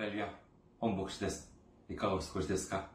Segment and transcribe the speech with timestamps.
[0.00, 0.32] ハレルヤ、
[0.78, 1.52] 本牧師です。
[1.90, 2.88] いかがお過ごしですか？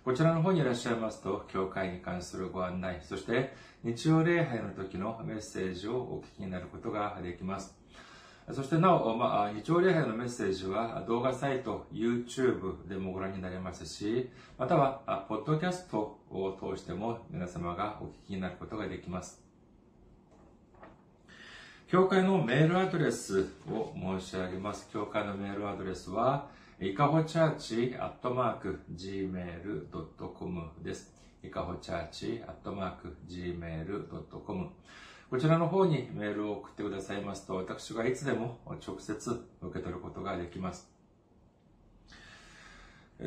[0.04, 3.54] こちらの方にいらっしゃいますと、教会に関するご案内、そして
[3.84, 7.76] 日曜礼拝の時のメッセージをお聞きになることができます。
[8.50, 14.28] そしてなお、まあ、日曜礼拝のメッセージは動画サイト、YouTube でもご覧になれますし、
[14.58, 19.40] または、ポッドキャストを通しても皆様がお聞きになることができます。
[21.86, 24.90] 教会のメールアドレスを申し上げます。
[24.92, 26.48] 教会のメールアドレスは、
[26.84, 31.14] いかほチャーチアットマーク gmail.com です。
[31.40, 34.68] いかほチャーチアットマーク gmail.com
[35.30, 39.14] こちらの方にメールを送ってくださいますと、私がいつでも直接
[39.62, 40.90] 受け取ることができます。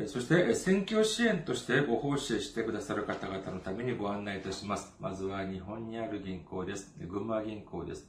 [0.04, 4.94] そして、選挙支援としてご奉仕してくださる方々のためにご案内いたします。
[5.00, 6.94] まずは日本にある銀行です。
[7.00, 8.06] 群馬銀行です。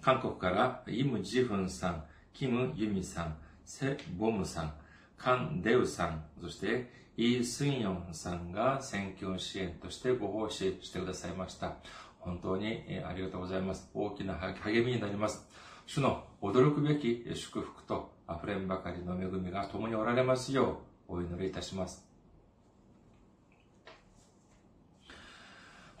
[0.00, 4.74] 韓国からイム・ジフンさん、キム・ユミさん、セ・ボムさん、
[5.16, 11.76] カン・デウさん、そしてイ・スンヨンさんが選挙支援としてご奉仕してくださいました。
[12.18, 13.88] 本当にありがとうございます。
[13.94, 15.46] 大きな励みになります。
[15.86, 22.11] 主の驚くべき祝福と溢れんばかりの恵みが共におられますようお祈りいたします。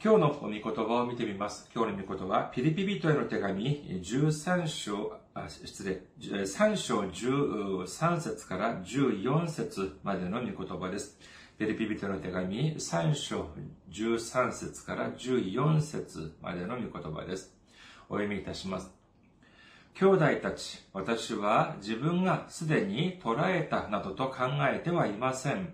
[0.04, 1.70] 今日の御言葉を見てみます。
[1.72, 11.20] 今日の御言葉は、ピリピ人への手紙13章、あ失礼、3章13節から14節までの御言葉です。
[11.56, 13.46] ピリピ人への手紙3章
[13.92, 17.54] 13節から14節までの御言葉です。
[18.08, 18.90] お読みいたします。
[19.94, 25.72] 兄弟たち、私は自分がすでに捉えたなどと考えてはいません。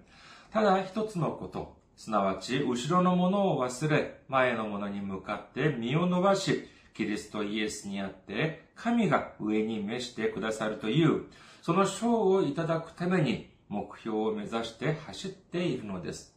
[0.53, 11.25] ただ一つのこと、すなわち、後ろのものを忘れ、前のものに向かって身を伸ばし、キリストイエスにあって、神が上に召してくださるという、
[11.61, 16.33] その賞をいただくために、目標を目指して走っているのです。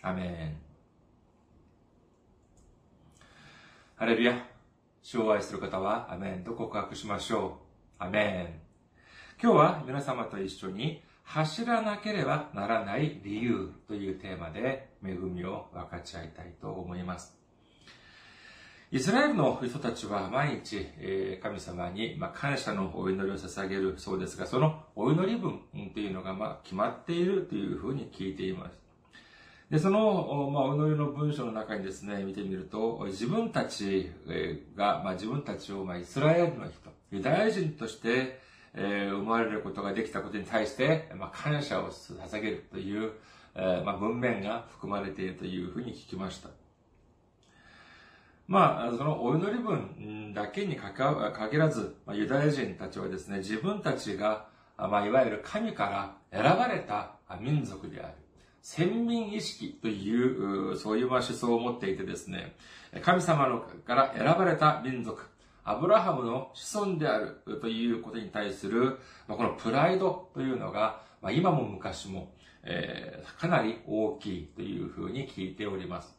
[0.00, 0.56] アメン。
[3.96, 4.42] ハレルヤ。
[5.02, 7.58] 主を愛する方は、アメンと告白しましょ
[8.00, 8.02] う。
[8.02, 9.42] アメン。
[9.42, 17.36] 今日は皆様と一緒に、走らなければならない理由というテーマで恵みを分かち合いたいと思います。
[18.92, 20.86] イスラエルの人たちは毎日
[21.42, 25.60] 神様に感謝のお祈りを捧げるそうですが、そのお祈り文
[25.92, 28.84] というのが決まっているというふうに聞いています。
[29.70, 34.12] で、その、まあ、お祈りの文章の中にですね、見てみると、自分たち
[34.76, 38.38] が、まあ、自分たちを、まあ、イスラエルの人、ユダヤ人として、
[38.74, 43.12] えー、生まれることができたことに対して、まあ、感謝を捧げるという、
[43.54, 46.48] えー、まあ、文面が含まれているというふうに聞きました。
[48.46, 58.14] まあ、そのお祈り文だけにかか限らず、まあ、ユダヤ人たちはですね、自分たちが、まあ、いわゆる神から選ばれた民族である。
[58.60, 62.56] 先民意識という、そういう思想を持っていてですね、
[63.02, 65.22] 神様のから選ばれた民族、
[65.64, 71.00] アブラハムの子孫であるということに対する、このプライドというのが、
[71.32, 76.14] 今も昔も、えー、かなり大きいというふうに聞いております。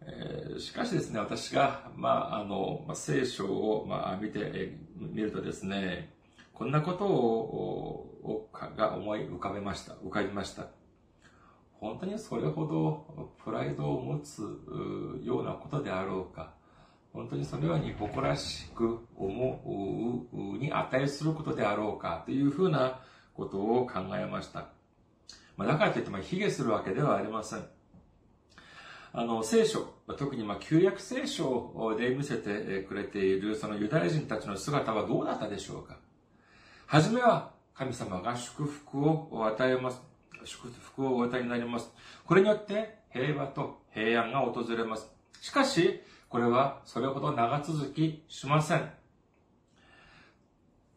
[0.00, 6.14] えー、しかしですね、私が、まあ、あの、聖書を、まあ、見てみるとですね、
[6.54, 9.92] こんなことを、が思い浮かべました。
[9.94, 10.68] 浮かびました。
[11.72, 14.40] 本当にそれほどプライドを持つ
[15.22, 16.54] ようなことであろうか。
[17.12, 23.00] 本当にそのように誇らしく思うに値することであろうかというふうな
[23.34, 24.68] ことを考えました。
[25.56, 27.64] まあ、だからといっても、卑下するわけではありません。
[29.12, 35.98] あの、聖書、特にまあ旧約聖書で見せてくれているそのユダヤ人たちの姿はどうだったでしょうか
[36.86, 40.00] はじめは神様が祝福を与えます。
[40.44, 41.90] 祝福をお与えになります。
[42.24, 45.10] これによって平和と平安が訪れます。
[45.40, 46.00] しかし、
[46.32, 48.90] これはそれほど長続きしません。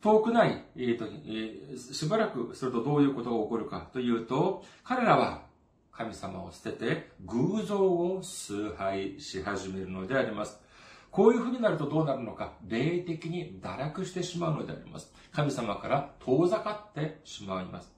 [0.01, 5.41] 遠くない、えーとしばらくするとどういうことが起こるかというと、彼らは
[5.91, 10.57] 神様を捨てて偶像を崇拝し始めるのであります。
[11.11, 15.13] こういうふうになるとどうなるのか、霊的に堕落してしまうのであります。
[15.33, 17.91] 神様から遠ざかってしまいます。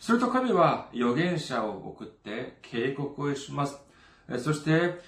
[0.00, 3.78] すると神は預言者を送って警告をします。
[4.38, 4.98] そして、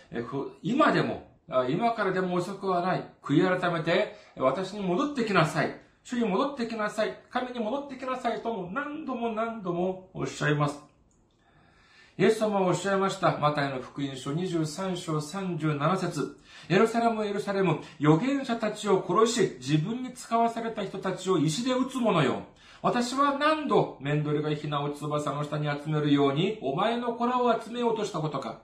[0.62, 1.29] 今でも、
[1.68, 3.04] 今からでも遅くはない。
[3.22, 5.80] 悔い改めて、私に戻ってきなさい。
[6.04, 7.18] 主に戻ってきなさい。
[7.30, 10.80] 神に戻ってきなさいとも何度も何度もおっしゃいます。
[12.18, 13.38] イエス様はおっしゃいました。
[13.38, 16.38] マタイの福音書23章37節
[16.68, 22.42] エルサレムエルサレム、預言者たちを殺し、自分に使わされた人たちを石で撃つ者よ。
[22.82, 28.60] 私は何度、メンドレがヒナを翼の下に集めるように、お前の子らを集めようとしたことか。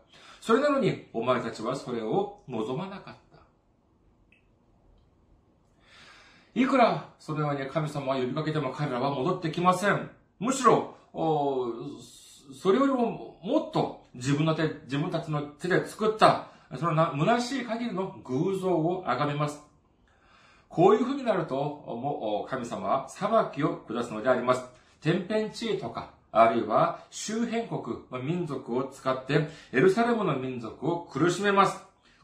[0.46, 3.40] それなのに、お前たちはそれを望まなかった。
[6.54, 10.08] いくら、そのように神様は呼びかけても彼らは戻ってきません。
[10.38, 16.46] むしろ、それよりももっと自分の手、自分たちの手で作った、
[16.78, 19.60] そのな、虚しい限りの偶像を崇めます。
[20.68, 24.64] こういう風になると、もう神様は裁きを下すのであります。
[25.00, 31.82] 天変地異とか、あるいは周辺国、民族を使ってエルサレムの民族を苦しめます。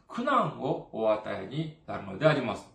[0.08, 2.68] 苦難をお与えになるのであります。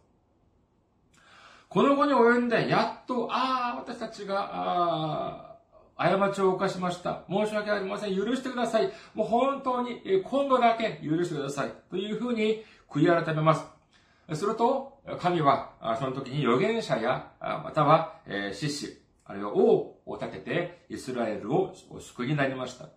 [1.70, 5.58] この後に及んで、やっと、ああ、私たちが、
[5.98, 7.24] 過ちを犯しました。
[7.30, 8.16] 申し訳ありません。
[8.16, 8.90] 許してください。
[9.14, 11.72] もう本当に、今度だけ許してください。
[11.90, 13.66] というふうに悔い改めます。
[14.34, 18.14] すると、神は、その時に預言者や、または、
[18.54, 22.90] 獅子、あるいは王を立てて、イスラエルを救いになりました。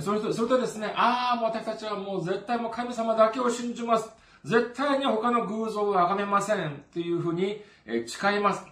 [0.00, 4.08] それと、それとですね、ああ、もう私たちはもう絶対もう神様だけを信じます。
[4.44, 6.84] 絶対に他の偶像を崇めません。
[6.92, 7.60] というふうに
[8.06, 8.64] 誓います。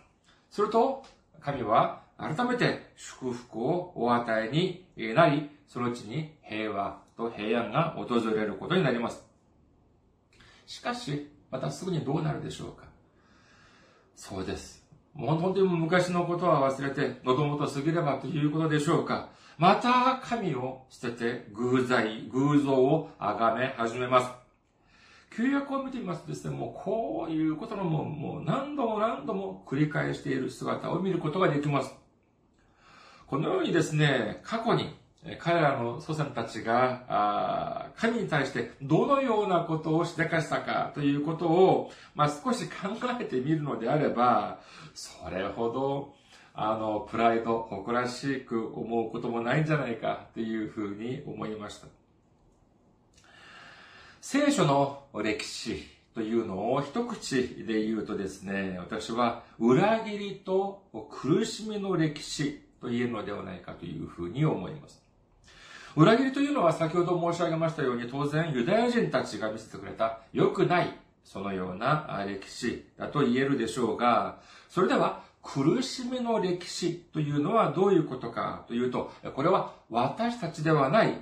[0.51, 1.05] すると、
[1.41, 9.25] 神は改めて祝福をお与えになり、そのうちに平和と平安が訪れることになります。
[10.67, 12.87] しかし、またすぐにどうなるでしょうか
[14.15, 14.78] そうです。
[15.27, 24.31] 本当に昔のことは忘れて、喉元過ぎればということでしょうかまた神を捨てて偶罪、偶像を崇め始めます。
[25.37, 31.93] 旧約を見てみますとですね、もうこういうことのもうもう何度も何度も繰り返している姿を見ることができます。
[33.27, 34.95] このようにですね、過去に
[35.41, 42.89] 彼らの祖先たちが、神に対してどのようなことをしでかしたかということを、まあ、少し考
[43.21, 44.61] えてみるのであれば、
[44.99, 46.13] それほど、
[46.55, 51.87] あの、プライド、誇らしく思うこともないんじゃないかというふうに思いました。
[54.21, 55.87] 聖書の歴史
[56.17, 65.01] というのを一口で言うとですね、私は裏切りと苦しみの歴史と言えるのではないかというふうに思います。
[65.95, 70.93] 裏切りというのは先ほど申し上げましたように当然ユダヤ人たちが見せてくれた良くない
[71.31, 81.21] そのような歴史だと言えるでしょうが、それでは苦しみの歴史というのはどういうことかというと、これは私たちではない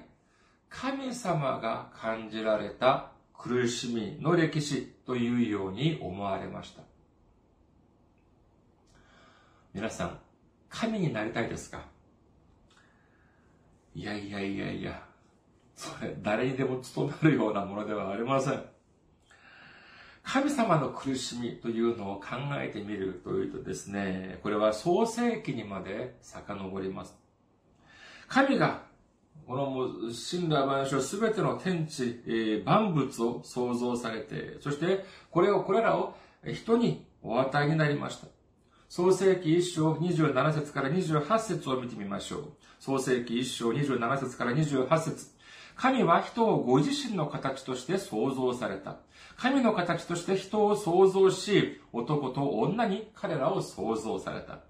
[0.68, 6.82] 神様が感じられた苦しみの歴史というように思われました。
[9.74, 10.18] 皆さん、
[10.70, 11.82] 神になりたいですか？
[13.92, 15.02] いやいやいやいや、
[15.74, 18.75] それ誰にでも務まるようなものではありません。
[20.26, 27.16] 神様の苦しみというのを考えてみるというとですね、これは創世記にまで遡ります。
[28.26, 28.82] 神が、
[29.46, 38.26] この神羅万象すべての天地、万物を創造されて、そしてこれを、これらを人にお与えになりました。
[38.88, 42.52] 創世記1章27節から28節を見てみましょう。
[42.80, 45.35] 創世記1章27節から28節
[45.76, 48.96] 神は人をご自身の形として創造された。
[49.36, 54.60] 神の形として人を創造し、男と女に彼らを創造された。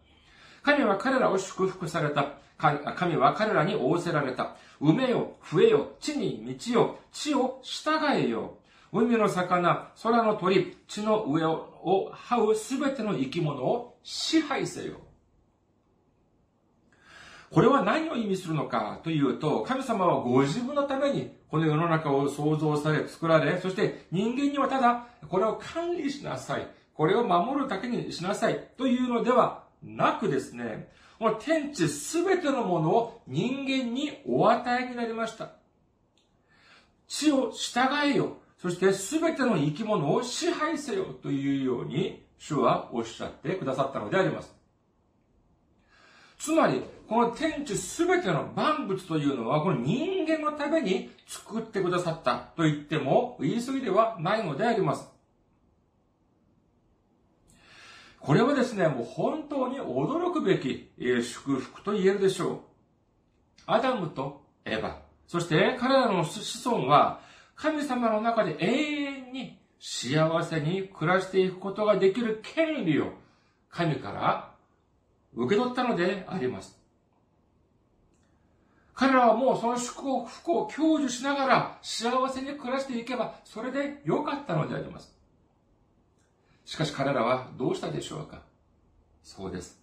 [0.63, 2.39] 神は彼らを祝福された。
[2.59, 4.57] 神は彼らに仰せられた。
[4.81, 8.59] 埋めよ、増えよ、地に道よ、地を従えよ。
[8.93, 15.06] 海の魚、空の鳥、地の上を這うすべての生き物を支配せよ。
[17.57, 26.69] これは何を意味するのかというと、神様はご自分のためにこの世の中を創造され、作られ、そして人間にはただこれを管理しなさい。
[26.93, 35.53] これを守るだけにしなさいというのではなくですね、この天地すべてのものを人間にお与えになりました。
[37.09, 38.37] 地を従えよ。
[38.61, 44.55] そしてすべての生き物を支配せよというように主はおっしゃってくださったのであります。
[46.39, 55.09] つまり、この天地すべての万物というのは、この人間のために作ってくださったと言っても言い過ぎではないのであります。
[58.19, 62.61] これはですね、もう本当に驚くべき祝福と言えるでしょう。
[63.67, 64.97] アダムとエヴァ、
[65.29, 67.21] そして彼らの子孫は
[67.55, 73.13] 神様の中で永遠に幸せに暮らしていくことができる権利を
[73.71, 74.53] 神から
[75.35, 76.76] 受け取ったのであります。
[78.97, 85.15] 彼らはもうその祝福を享受しながら幸せに暮らしていけばそれで良かったのであります。
[86.65, 88.41] しかし彼らはどうしたでしょうか？
[89.23, 89.79] そうです。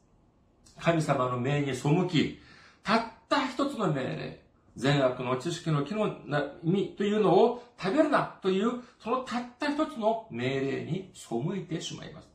[0.80, 2.40] 神様の命に背き、
[2.82, 4.42] たった一つの命令、
[4.76, 6.18] 善悪の知識の木の
[6.64, 12.28] 実というのを食べるなという、そのたった一つの命令に背いてしまいます。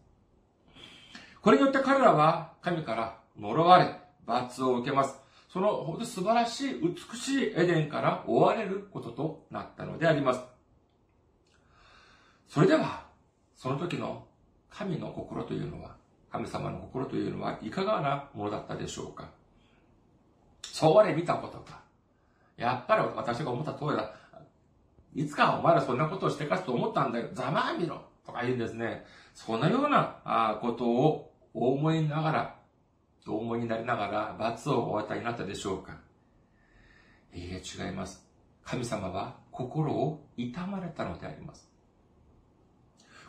[1.42, 5.18] これによって彼らは神から呪われ、罰を受けます。
[5.48, 10.40] そのほど素晴らしい、美しいエデンから追われることとなったのであります。
[12.48, 13.06] それでは、
[13.54, 14.26] その時の
[14.70, 15.96] 神の心というのは、
[16.30, 19.30] 神様の心というのはいかがなものだったでしょうか？
[20.62, 21.80] そうれ見たことか。
[22.58, 24.12] やっぱり私が思った通りだ。
[25.14, 27.28] いつかお前らそんなことをしてかすと思ったんだよ。
[27.32, 29.06] ざまあみろとか言うんですね。
[29.34, 32.57] そのようなことを思いながら、
[33.26, 35.96] お思いになりながら罰をお与えになったでしょうか
[37.34, 38.26] いいえ、違います。
[38.64, 41.68] 神様は心を痛まれたのであります。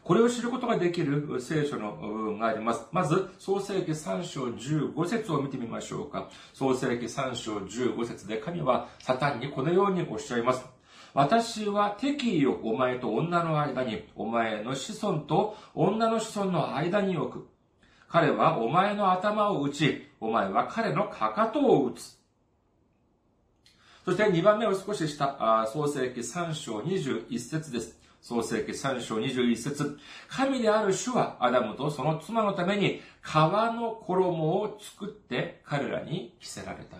[0.03, 2.85] これを知ることができる聖書の部分があります。
[2.91, 6.29] まず、創世記3章15節を見てみましょうか。
[6.53, 10.65] 創世記3章15節で神はサタンにこのようにおっしゃいます。
[11.13, 17.47] 私は敵意をお前と女の間に、お前の子孫と女の子孫の間に置く。
[18.09, 22.17] 彼はお前の頭を打ち、お前は彼のかかとを打つ。
[24.03, 27.99] そして2番目を少しした、創世記3章21節です。
[28.19, 36.97] 創世記3章21節神である主はアダムとその妻のために皮の衣を作って彼らに着せられた。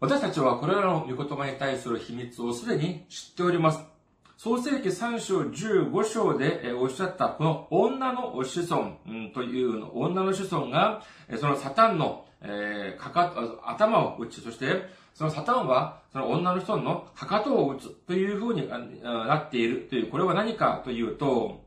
[0.00, 3.93] 私たちはこれらの御言葉に対する秘密をすでに知っております。
[4.44, 8.92] 創世記3章15章でおっしゃったこの女の子孫
[9.32, 11.00] という、女の子孫が
[11.40, 12.26] そのサタンの
[12.98, 13.32] かか
[13.64, 14.82] 頭を打ち、そして
[15.14, 17.88] そのサタンは、その女の人のかかとを打つ。
[17.88, 18.68] というふうに
[19.02, 19.86] なっている。
[19.88, 21.64] という、これは何かというと、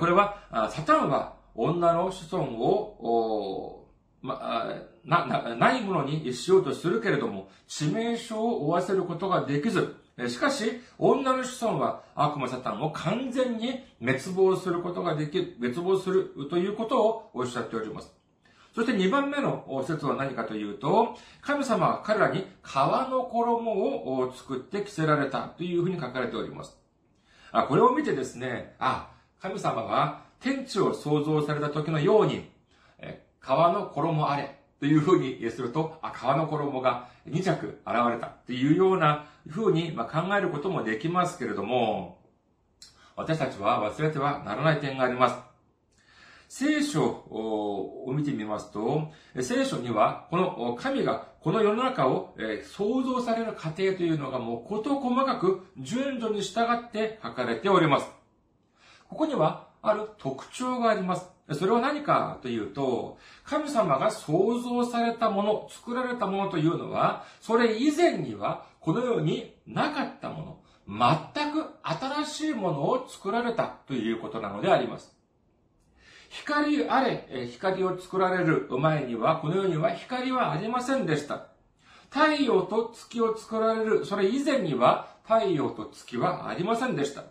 [0.00, 0.38] これは、
[0.70, 3.90] サタンは女の子孫を、
[4.22, 4.72] ま、
[5.04, 9.96] な、な、ないものにしようとするけれども、致命傷を負わせることができず、
[10.28, 18.12] しかし、女の子孫は悪魔サタンを完全に滅亡することができる、滅亡するということをおっしゃっております。
[18.74, 22.74] そして2番目の説は何かというと、神様は彼らに皮
[23.10, 26.76] の衣を作って着せられたというふうに書かれております。
[27.68, 32.50] これを見てですね、あ、神様が天地を創造された時のように、
[32.98, 40.06] え皮の衣あれというふうにすると、あ、皮の衣が2着現れたというようなふうに考
[40.36, 42.18] えることもできますけれども、
[43.16, 45.36] 私たちは忘れてはならない点があります。
[46.48, 58.06] 聖書を見てみますと、聖書には、この神がこの世の中を創造される過程というのがもう事細かく順序に従って書かれております。
[59.08, 61.31] ここにはある特徴があります。
[61.50, 70.58] それは何かというと、神様が創造されたもの、作られたものというのは、それ以前にはこの世になかったも
[70.88, 75.14] の、全く新しいものを作られたということなのであります。
[76.30, 81.48] 光あれ、光を作られる前には、この世には光はありませんでした。
[82.08, 87.24] 太陽と月を作られる、それ以前には太陽と月はありませんでした。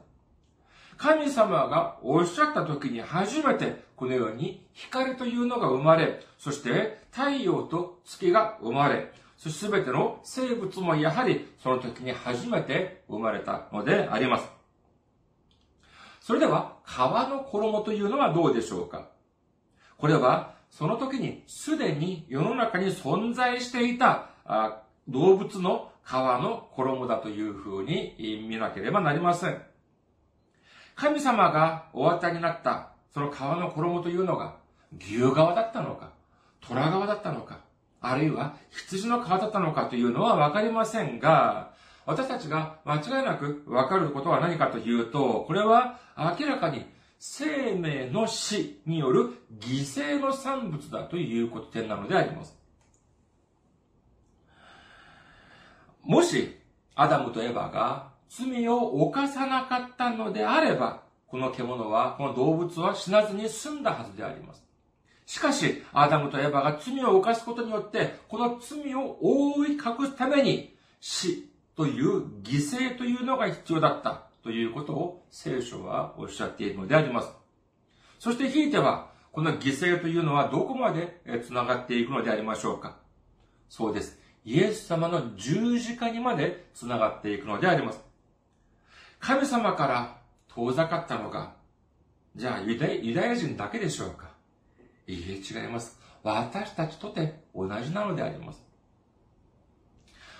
[1.01, 14.48] 神様がおっしゃった時に初めてこのように光というのが生まれ、そして太陽と月が生まれ、そして全ての生物もやはりその時に初めて生まれたのであります。
[16.22, 19.08] それでは、皮の衣というのはどうでしょうか？
[19.98, 24.29] これは、その時にすでに世の中に存在していた
[25.08, 29.62] 動物の皮の衣だというふうに見なければなりません。
[30.96, 34.56] 神様がお与えになったその皮の衣というのが
[35.00, 36.12] 牛側だったのか、
[36.62, 37.60] 虎側だったのか、
[38.02, 41.72] あるいは羊の皮だったのかというのはわかりませんが、
[42.06, 46.86] 私たちが間違いなくわかることは何かというと、これは明らかに
[47.20, 49.30] 生命の死による
[49.60, 52.58] 犠牲の産物だということ点なのであります。
[56.04, 56.58] もし、
[56.96, 64.64] アダムとエバが罪を犯さなかったのであれば、この獣は、この動物は死なずに済んだはずであります。
[65.26, 77.30] しかし、アダムとエバが罪を犯すことによって、この罪を覆い隠すために、死という犠牲というのが必要だったということを聖書はおっしゃっているのであります。
[78.20, 82.98] そしてひいては、この犠牲というのはどこまで繋がっていくのでありましょうか
[83.70, 84.20] そうです。
[84.46, 88.11] イエス様の十字架にまで繋がっていくのであります。
[89.22, 90.18] 神様から
[90.54, 91.54] 遠ざかったのが、
[92.36, 94.32] じゃあユダユダヤ人だけでしょうか？
[95.06, 96.00] いいえ、違います。
[96.24, 98.63] 私たちとて同じなのであります。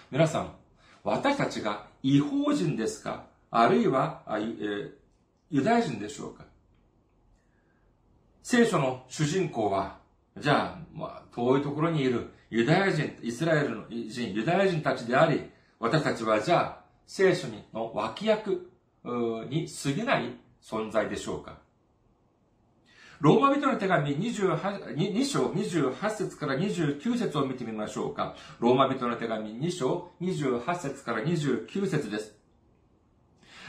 [0.09, 0.55] 皆さん、
[1.03, 3.27] 私たちが違法人ですか？
[3.51, 4.91] あるいは、えー、
[5.51, 6.45] ユダヤ人でしょうか？
[8.41, 10.00] 聖書の主人公は、
[10.38, 18.70] じゃあ、まあ、遠いところにいるユダヤ人、イスラエルの人、ユダヤ人たちであり、私たちはじゃあ、聖書の脇役
[19.03, 21.60] に過ぎない存在でしょうか
[23.22, 28.36] ローマ人の手紙 28, 2章28節から29節を見てみましょうか。
[28.60, 32.36] ローマ人の手紙2章28節から29節です。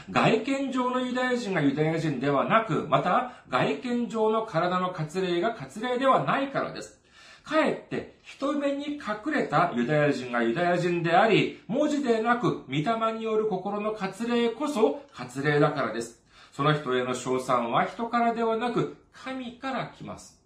[0.09, 7.02] 外見上のユダヤ人がユダヤ人ではなく、また外見上の体の割礼が割礼ではないからです。
[7.43, 16.23] かえって人目に隠れたユダヤ人がユダヤ人であり、文字でなく、御霊による心の割礼こそ割礼だからです。
[16.53, 20.41] その人への称賛は人からではなく、神から来ます。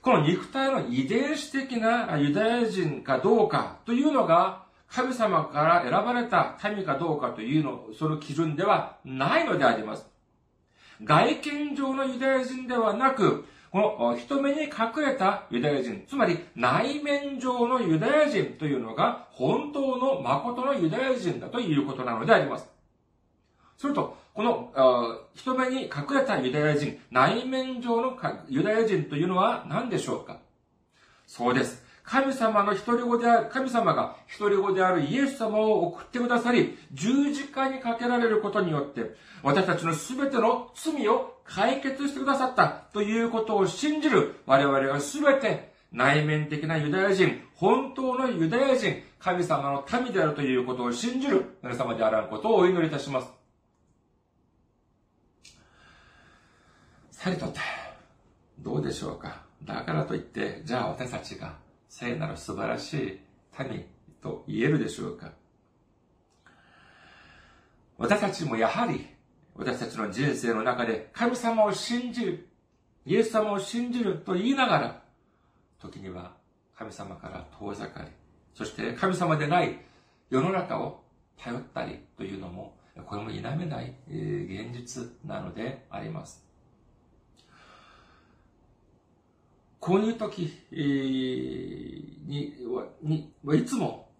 [0.00, 10.06] この肉体の遺伝子的なユダヤ人かどうかというのが、神様から選ばれた民かどうかというの、その基準ではないのであります。
[11.04, 22.68] 外見上のユダヤ人ではなく、この人目に隠れたユダヤ人、つまり内面上のユダヤ人というのが本当の誠のユダヤ人だということなのであります。
[23.78, 24.72] すると、この、
[25.34, 30.38] 人目に隠れたユダヤ人、内面上のユダヤ人というのは何でしょうか？
[31.26, 31.82] そうです。
[32.10, 53.28] 神様の一人子である、神様が一人子であるイエス様を送ってくださり、十字架にかけられることによって、私たちの全ての罪を解決してくださったということを信じる我々が全て内面的なユダヤ人、本当のユダヤ人、神様の民であるということを信じる皆様であらんことをお祈りいたします。
[57.12, 57.60] さりとって、
[58.58, 59.42] どうでしょうか。
[59.62, 63.20] だからといって、じゃあ私たちが聖なる素晴らしい
[63.58, 63.84] 民
[64.22, 65.32] と言えるでしょうか。
[67.98, 69.06] 私たちもやはり、
[69.56, 72.48] 私たちの人生の中で神様を信じる、
[73.04, 75.02] イエス様を信じると言いながら、
[75.80, 76.36] 時には
[76.78, 78.08] 神様から遠ざかり、
[78.54, 79.76] そして神様でない
[80.30, 81.02] 世の中を
[81.36, 86.49] 頼ったりというのも、これも否めない現実なのであります。
[89.80, 90.52] こういう時
[92.26, 92.54] に
[93.02, 94.10] にいつも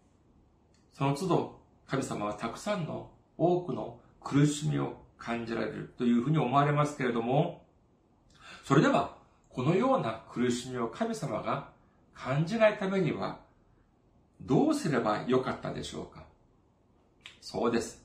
[0.92, 7.66] その都度神様はたくさんの多くの苦しみを感じられるというふうに思われますけれども、
[8.64, 9.16] それでは
[9.50, 11.68] このような苦しみを神様が
[12.14, 13.40] 感じないためには
[14.40, 16.24] どうすればよかったでしょうか？
[17.40, 18.02] そうです。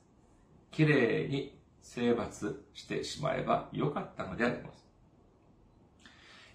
[0.72, 4.85] 綺麗に征伐してしまえばよかったのであります。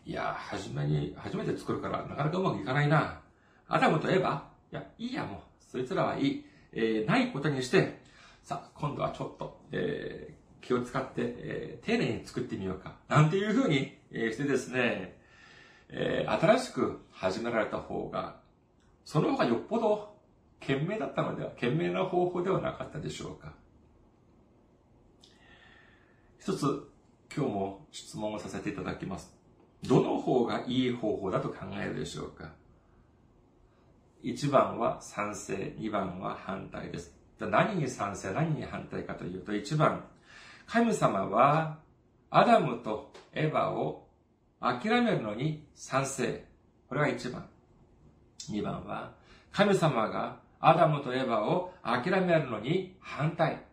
[0.07, 3.21] いや、初めに、初めて作るからなかなかうまくいかないな。
[3.69, 6.45] アダムといえば、いや、いいやもう、そいつらはいい。
[6.73, 8.01] えー、ないことにして、
[8.43, 12.97] さあ、今度はちょっと、えー、気を使って、えー、丁寧に作ってみようか。
[13.09, 15.19] なんていうふうに、えー、してですね、
[15.89, 18.41] えー、新しく始められた方が、
[19.05, 20.17] その方がよっぽど
[20.61, 23.55] 賢明だったのでは、賢明な方法ではなかったでしょうか。
[26.39, 26.89] 一つ、
[27.35, 29.40] 今日も質問をさせていただきます。
[29.85, 32.53] どの方がいい方法だと考えるでしょうか
[34.23, 37.15] ？1番は賛成、2番は反対です。
[37.39, 40.05] 何に賛成、何に反対かというと、1番、
[40.67, 41.79] 神様は
[42.29, 44.07] アダムとエヴァを
[44.61, 46.45] 諦めるのに賛成。
[46.89, 47.49] これは1番。
[48.51, 49.15] 2番は、
[49.53, 53.65] 神様がアダムとエヴァを諦めるのに反対。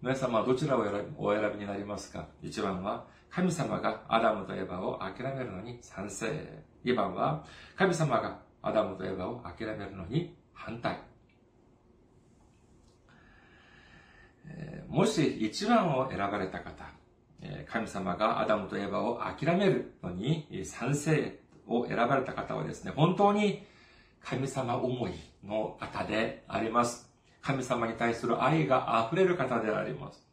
[0.00, 0.84] 皆様はどちらを
[1.18, 6.62] お選びになりますか ?1 番は、神様がアダムとエヴァを諦めるのに賛成。
[6.84, 7.44] 2番は、
[7.76, 11.00] 神様がアダムとエヴァを諦めるのに反対。
[14.88, 16.84] もし1番を選ばれた方、
[17.66, 23.66] 神様がアダムとエヴァを諦めるのに賛成を選ばれた方はですね、本当に
[24.22, 25.12] 神様思い
[25.44, 27.10] の方であります。
[27.42, 30.24] 神様に対する愛が溢れる方であります。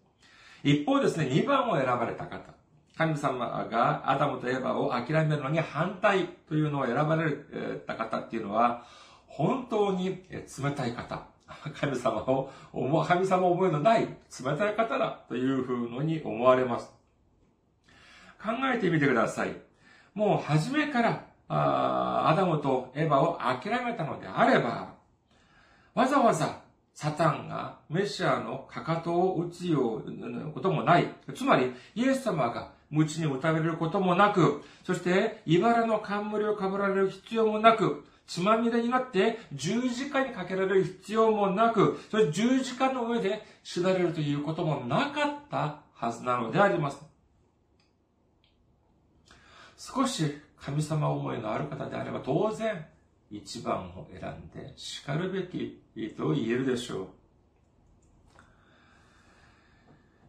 [0.64, 2.61] 一方ですね、2番を選ばれた方。
[3.02, 7.32] 神様がアダムとエヴァを諦めるのに反対というのを選ばれ
[7.88, 8.86] た方っていうのは、
[9.26, 11.26] 本当に冷たい方。
[11.80, 16.94] 神様を思、神様思いのない冷たい方だというふうに思われます。
[18.42, 19.56] 考えてみてください。
[20.14, 24.94] もう初めからアダムとエヴァを諦めたのであれば、
[25.96, 26.62] わざわざ
[26.94, 31.08] サタンがメシアのかかとを打つようなこともない。
[31.34, 47.02] つまり、イエス様が鞭に打たれることもなく、そして、茨の冠をかぶられる必要もなく、血まみれになって十字架にかけられる必要もなく、そして十字架の上で死なれるということもなかったはずなのであります。
[49.78, 52.86] 少し神様思いのある方であれば当然
[53.32, 55.82] 一番を選んで叱るべき
[56.16, 57.08] と言えるでしょう。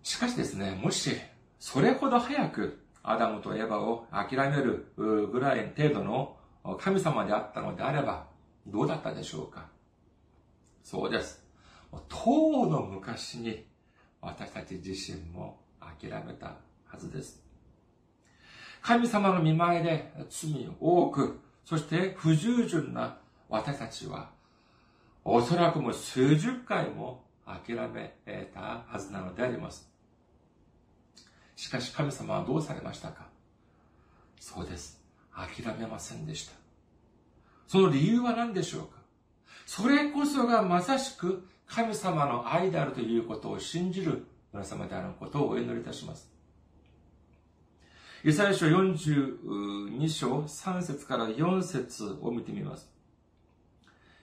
[0.02, 1.10] しかしですね、もし
[1.62, 6.36] それほど早くアダムとエヴァを諦めるぐらい程度の
[6.80, 8.26] 神様であったのであれば、
[8.66, 9.68] どうだったでしょうか？
[10.82, 11.40] そうです。
[12.08, 13.64] 当の昔に
[14.20, 17.40] 私たち自身も諦めたはずです。
[18.80, 24.30] 神様の見前で罪を多く、そして不従順な私たちは、
[25.24, 28.16] おそらくも数十回も諦め
[28.52, 29.91] たはずなのであります。
[31.62, 33.28] しかし神様はどうされましたか？
[34.40, 35.00] そうです。
[35.32, 36.52] 諦めませんでした。
[37.68, 38.98] その理由は何でしょうか？
[39.64, 46.28] それこそがまさしく神様の愛であるということを信じる皆様であることをお祈りいたします。
[48.24, 52.90] イサヤ書42章3節から4節を見てみます。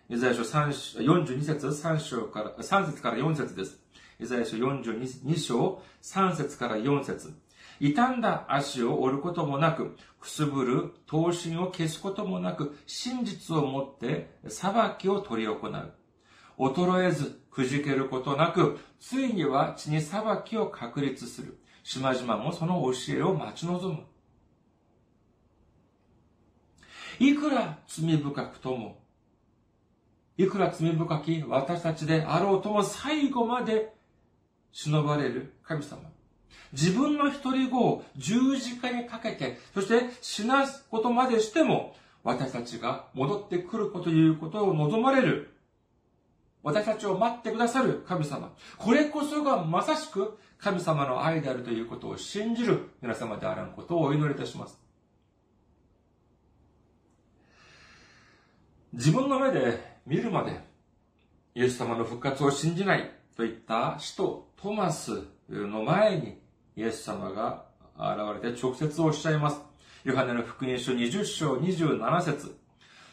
[0.10, 3.80] イザヤ書42節3章から、3節から4節です。
[4.20, 7.34] イザヤ書42章3節から4節
[7.80, 15.94] 傷んだ足を折ることもなく、くすぶる刀身を消すこともなく、真実をもって裁きを取り行う。
[16.58, 21.58] 衰えず、くじけることなく、ついには血に裁きを確立する。
[21.84, 24.04] 島々もその教えを待ち望む。
[27.20, 29.02] いくら罪深くとも、
[30.38, 33.94] いくら罪深き私たちであろうとも最後まで
[34.72, 36.02] 忍ばれる神様。
[36.72, 45.54] 自分の一人子を十字架にかけて、そして死なすことまでしても、私たちが戻ってくるこということを望まれる。
[46.62, 48.54] 私たちを待ってくださる神様。
[48.78, 54.78] これこそがまさしく神様の愛であるということを信じる皆様であらんことをお祈りいたします。
[58.92, 60.60] 自分の目で見るまで、
[61.56, 66.38] イエス様の復活を信じないといった使徒トマスの前に、
[66.76, 67.64] イエス様が
[67.98, 69.62] 現れて直接おっしゃいます。
[70.04, 72.58] ヨハネの福音書20章27節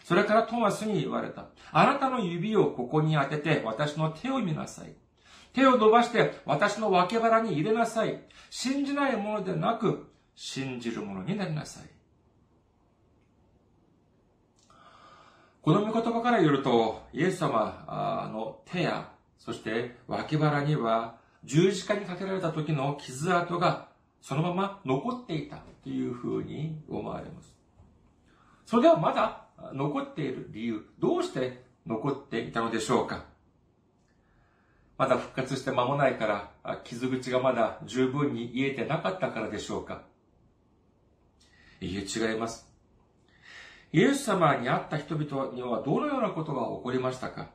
[0.05, 1.47] それからトマスに言われた。
[1.71, 4.95] あなたの指をここに当てて私の手を見なさい。
[5.53, 8.23] 手を伸ばして私の脇腹に入れなさい。
[8.51, 11.85] 信じないものでなく、信じるものになりなさい。
[15.63, 23.89] この御言葉から言うと、イエス様の手や、そして脇腹には十字架にかけられた時の傷跡が
[24.21, 27.55] そのまま残っていたというふうに思われます。
[28.67, 33.25] それではまだ残っている理由、どうして残っていたのでしょうか
[34.99, 40.03] まだ復活して間もないから、傷口がまだ十分に癒えてなかったからでしょうか
[41.81, 42.67] いえ、違います。
[43.93, 47.51] イエス様に会った人々にはどのようなことが起こりましたか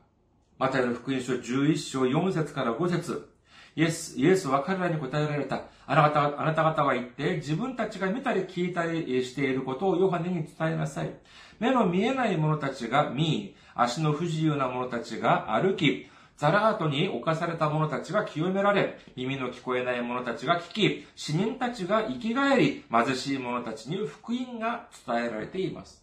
[0.58, 3.31] マタイの福音書11章4節から5節
[3.74, 5.62] イエス、イエスは彼らに答えられた。
[5.86, 11.10] あなた、あなた方は言って、自分たちが見たり聞いたりしていることをヨハネに伝えなさい。
[11.58, 16.06] 目の見えない者たちが見、足の不自由な者たちが歩き、
[16.36, 26.01] ザラートに侵された者たちが清められ、耳の聞こえない者たちが聞き、死人たちが生き返り、貧しい者たちに福音が伝えられています。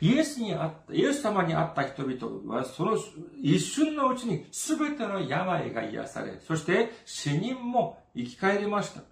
[0.00, 2.96] イエスにあった、イエス様に会った人々は、その
[3.42, 9.02] 一瞬のうちに全ての病が癒され、そして死人も生き返りました。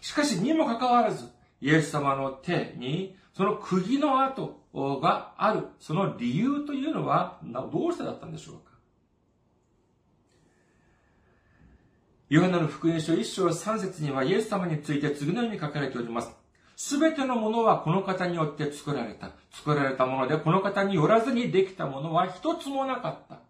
[0.00, 1.26] しかし、にもかかわらず、
[1.60, 8.70] イエス様の手に、その釘の跡がある、その理由というのは、どうしてだったんでしょうか
[12.30, 16.39] ヨハネの福音書1章3節にはイエス様について次のように書かれております。
[16.82, 19.32] すべてのものはこの方によって作られた。
[19.52, 23.40] 作られたもので、この方によらずにできたものは一つもなかった。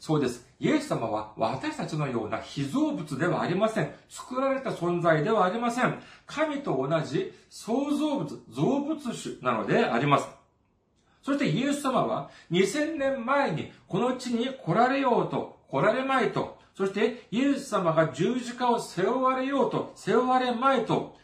[0.00, 0.44] そうです。
[0.58, 3.94] イエス様は私たちのような被造物ではありません。
[4.08, 6.02] 作られた存在ではありません。
[6.26, 10.28] 神と同じ創造物、造物種なのであります。
[11.22, 21.14] そしてイエス様は2000年前にこの地に来られようと、来られまいと、そしてイエス様が十字架を背負われようと、背負われまいと、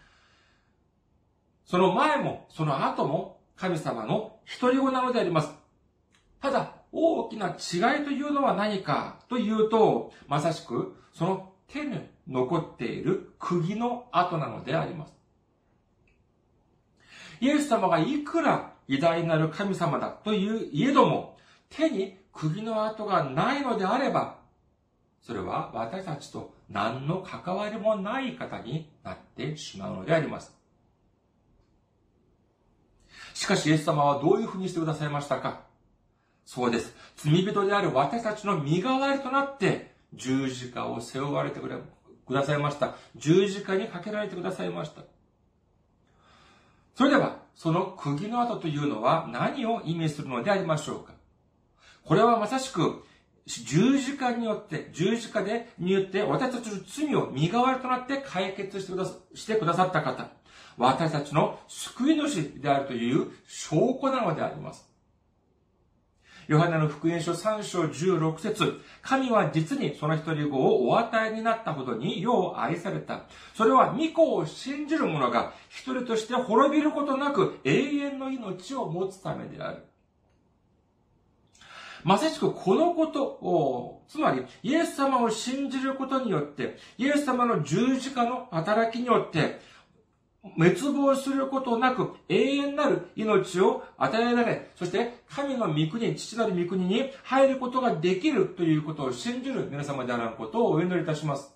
[1.65, 5.55] その前も、その後も神様の一人子なのであります。
[6.43, 15.15] ただ、大きな違いというのは何かというと、まさしく、その手に残っている釘の跡なのであります。
[17.41, 21.39] イエス様がいくら偉大なる神様だといういえども、
[21.71, 24.45] 手に釘の跡がないのであれば、
[25.27, 30.55] それは私たちと何の関わりもない方になってしまうのであります。
[33.35, 35.63] しかしイエス様はどういうふうにしてくださいましたか？
[36.45, 36.95] そうです。
[37.17, 41.69] 罪人である私たちの身代わりとなって十字架を背負われてく
[42.33, 42.95] ださいました。
[43.17, 45.03] 十字架にかけられてくださいました。
[46.95, 51.15] それでは、その釘の跡というのは何を意味するのでありましょうか？
[52.05, 53.05] これはまさしく
[53.47, 60.29] 十字架によって、十字架で、によって私たちの罪を身代わりとなって解決してくださしてくださった方。
[60.77, 64.87] 私たちの救い主であるという証拠なのであります。
[66.49, 73.25] ヨハネの福音書3章16節神は実にその一人子をお与えになったほどに世を愛された。
[73.55, 79.85] それは御子を信じる者が一人として滅びることなく永遠の命を持つためである。
[82.07, 89.59] まさしくこのことを、つまり、イエス様を信じることによって、イエス様の十字架の働きによって、
[90.41, 101.53] 滅亡することなく永遠なる命を与えられ、そして神の御国、父なる御国に入ることができるということを信じる皆様であることをお祈りいたします。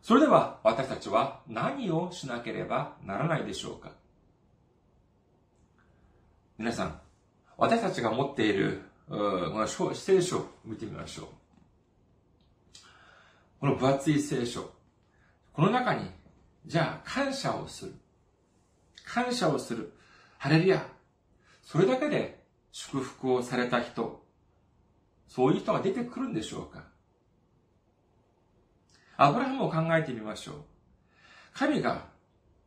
[0.00, 3.92] それでは私たちは何をしなければならないでしょうか
[6.56, 7.02] 皆さん、
[7.56, 11.26] 私たちが持っている、この聖書を見てみましょう。
[13.60, 14.70] この分厚い聖書。
[15.52, 16.10] この中に、
[16.66, 17.94] じゃあ感謝をする。
[19.04, 19.92] 感謝をする。
[20.38, 20.86] ハレルヤ。
[21.62, 24.24] それだけで祝福をされた人、
[25.28, 26.84] そういう人が出てくるんでしょうか
[29.16, 30.56] アブラハムを考えてみましょう。
[31.54, 32.06] 神が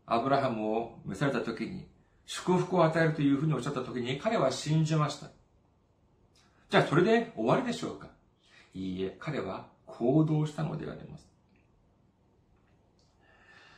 [0.05, 1.87] アブラハムを召された時に、
[2.25, 5.27] 祝福を与えるというふうにおっしゃった時に彼は信じました。
[6.69, 8.07] じゃあそれで終わりでしょうか
[8.73, 11.29] いいえ、彼は行動したのであります。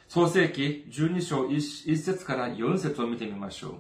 [0.08, 3.74] 創世記12章 1, 1節から4節を見てみましょう。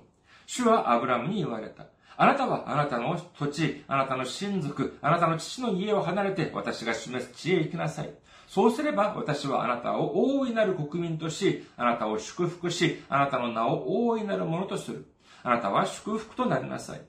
[0.45, 1.87] 主はアブラムに言われた。
[2.17, 8.09] あなたはあなたの土地、あなたの親族、あなたの父の家を離れて私が示す地へ行きなさい。
[8.47, 15.05] そうすれば私はあなたを大いなる国民とし、あなたを祝福し、あなたの名を大いなるものとする。
[15.43, 17.01] あなたは祝福となりなさい。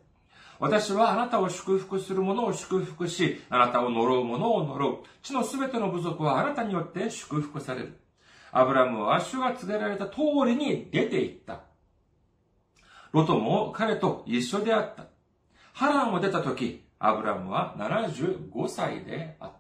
[0.59, 4.99] 私はあなたを祝福する者を祝福し、あなたを呪う者を呪う。
[5.23, 8.01] 地のすべての部族はあなたによって祝福される。
[8.51, 11.61] アブラムは主が告げられた通りに出て行った。
[13.13, 15.07] ロトも彼と一緒であった。
[15.73, 19.58] ハランを出た時、アブラムは75歳であった。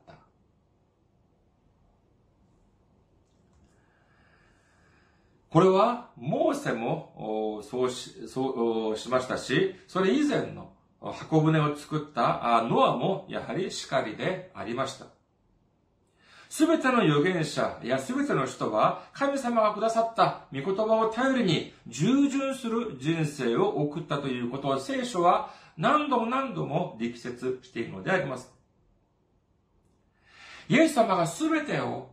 [5.50, 15.06] これは、モーセもそうしそうしましたし、それ以前の箱舟を作ったノアもやはりしかりでありました。
[16.50, 28.50] すべての預言者やすべての人は神様がくださった御言葉を頼りに従順する人生を送ったということを聖書は何度も何度も力説しているのであります。
[30.70, 32.10] イエス様がすべてを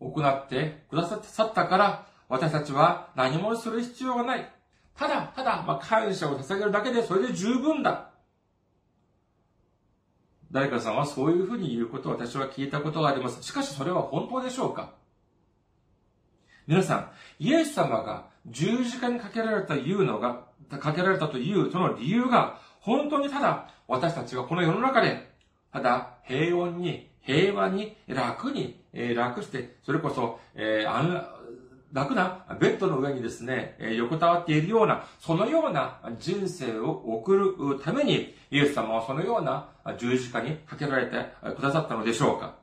[0.00, 4.52] 行ってくださったから、私たちは何もする必要がない。
[4.96, 8.10] ただ、ただ、まあ、感謝を捧げるだけでそれで十分だ。
[10.52, 13.42] 誰かさんはそういうふうに言うことを私は聞いたことがあります。
[13.42, 14.94] しかしそれは本当でしょうか？
[16.66, 20.44] 皆さん、イエス様が十字架にかけられたいうのが、
[20.80, 25.30] かけられたというその理由が、本当にただ私たちがこの世の中で、
[25.72, 31.24] ただ平穏に、平和に、楽に、えー、楽して、それこそ、えー、
[31.92, 42.56] 楽なベッドの上にですねえ、横たわっているような、そのような人生を送るために、イエス様はそのような十字架にかけられてくださったのでしょうか。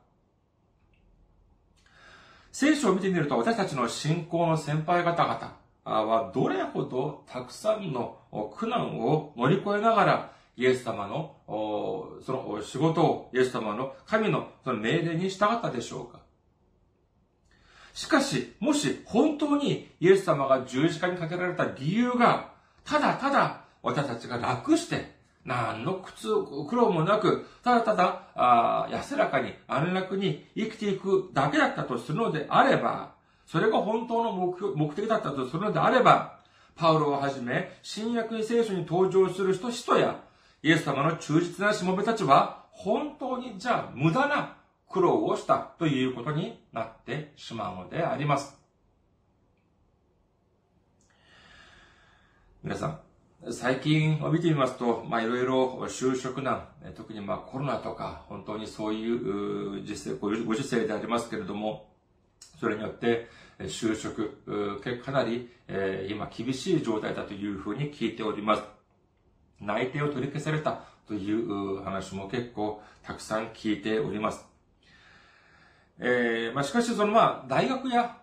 [2.52, 5.58] 聖書を見てみると、私たちの信仰の先輩方々
[6.06, 8.20] は、どれほどたくさんの
[8.56, 16.23] 苦難を乗り越えながら、イエス様の、その仕事を、イエス様の神のその命令に従ったでしょうか。
[17.94, 22.52] しかし、もし本当にイエス様が十字架にかけられた理由が、
[22.84, 25.14] ただただ私たちが楽して、
[25.46, 26.28] 何の苦痛、
[26.68, 33.14] 苦労もなく、ただただ、あ安らかに安楽に生きていくだけだったとするのであれば、
[33.46, 34.32] それが本当の
[34.76, 36.40] 目的だったとするのであれば、
[36.76, 40.20] パウロをはじめ、新約聖書に登場する人々や、
[40.64, 44.56] イエス様の忠実なしもべたちは、本当にじゃあ無駄な
[44.94, 48.56] 苦労をしたということになってしまうのであります。
[52.64, 53.00] 皆さん、
[53.52, 61.90] 最近を見てみますと、まあいろいろ就職難、特にまあコロナとか、本当にそういう実勢、ご時世でありますけれども、
[62.60, 63.28] それによって
[63.62, 64.44] 就職、
[65.04, 65.50] かなり
[66.08, 68.64] 今厳しい状態だというふうに聞いております。
[69.60, 74.53] 内定を取り消されたという話も結構たくさん聞いております。
[76.00, 78.18] えー、まあ、しかしそのまあ、大学や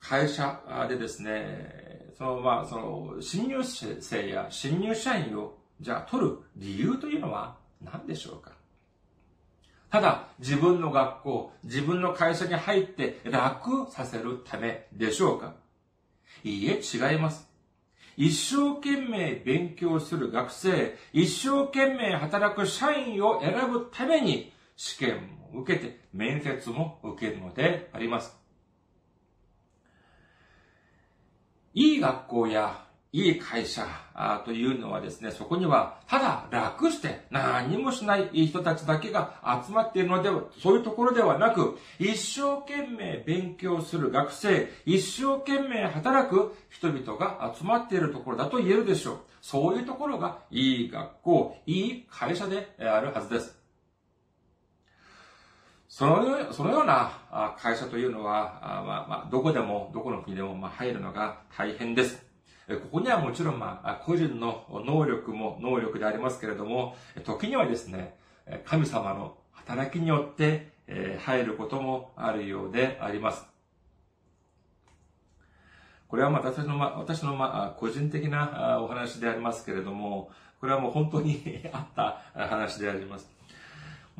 [0.00, 8.52] 会社でですね、そのまあ、その、新入生や新入社員を、じゃあ取る理由というのは何でしょうか？
[9.90, 15.54] ただ、自分の学校、自分の会社に入って楽させるためでしょうか？
[16.44, 17.48] いいえ、違います。
[18.16, 28.36] 一生懸命勉強する学生、一生懸命働く社員を選ぶために試験受けて、面接も受けるのであります。
[31.74, 33.84] いい学校やいい会社
[34.44, 49.18] というのはですね、そこにはただ楽して何もしない人たちだけが集まっているのでは、そういうところではなく、一生懸命勉強する学生、一生懸命働く人々が集まっているところだと言えるでしょう。
[49.40, 53.59] そういうところがいい学校、いい会社であるはずです。
[55.90, 57.10] そのようそのような
[57.58, 62.24] 会社というのは、まあまあ、どこでも、どこの国でもまあ入るのが大変です。
[62.68, 68.14] ここにはもちろん、まあ、個人の能力も能力でありますけれども、時にはですね、
[68.64, 70.70] 神様の働きによって
[71.18, 73.44] 入ることもあるようであります。
[76.06, 83.39] これはまあ私の、ま、私のまあ個人的なお話でありますけれども、これはもう本当に あった話であります。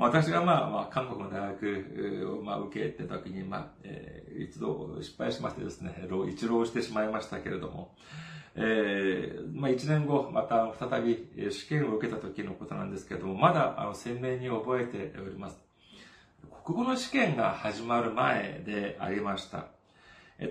[0.00, 7.94] 私がまあ、まあ、韓国の大学をまあ受けてた時に、まあ、えー、一度失敗しましてですね、一浪してしまいましたけれども、
[8.54, 15.58] えー、まあ一年後、また再び試験を受けた時のことなんですけれども、まだあの鮮明に覚えております。
[16.64, 19.66] 国語の試験が始まる前でありました。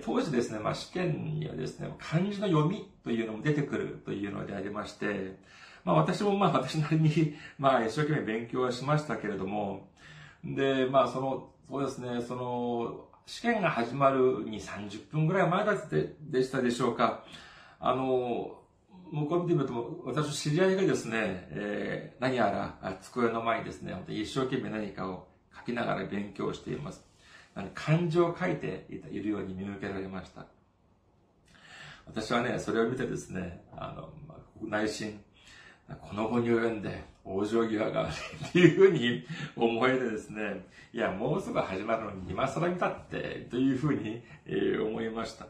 [0.04, 5.36] 当時ですね、まあ試験にはですね、漢字の読みというのも出てくるというのでありまして、
[5.84, 9.88] まあ私もまあ私なりに、まあ一生懸命勉強はしましたけれども、
[10.44, 17.24] で、まあその、そうですね、その、試験が始まる2、30分ぐらい前だってでしたでしょうか。
[17.78, 18.58] あの、
[19.12, 27.04] 向こう見てみると、私の知り合いがですね、えー、何やら机の前にですね、本当に一生懸命何かを書きながら勉強しています。
[27.74, 30.46] 漢字を書いているように見受けられました。
[32.06, 34.12] 私はね、それを見てですね、あの、
[34.62, 35.20] 内心、
[35.96, 39.24] この後に及んで、往生際がっていうふうに
[39.56, 45.46] 思えてですね、いや、もうすぐ始まるのに今更見たって、というふうに、えー、思いました。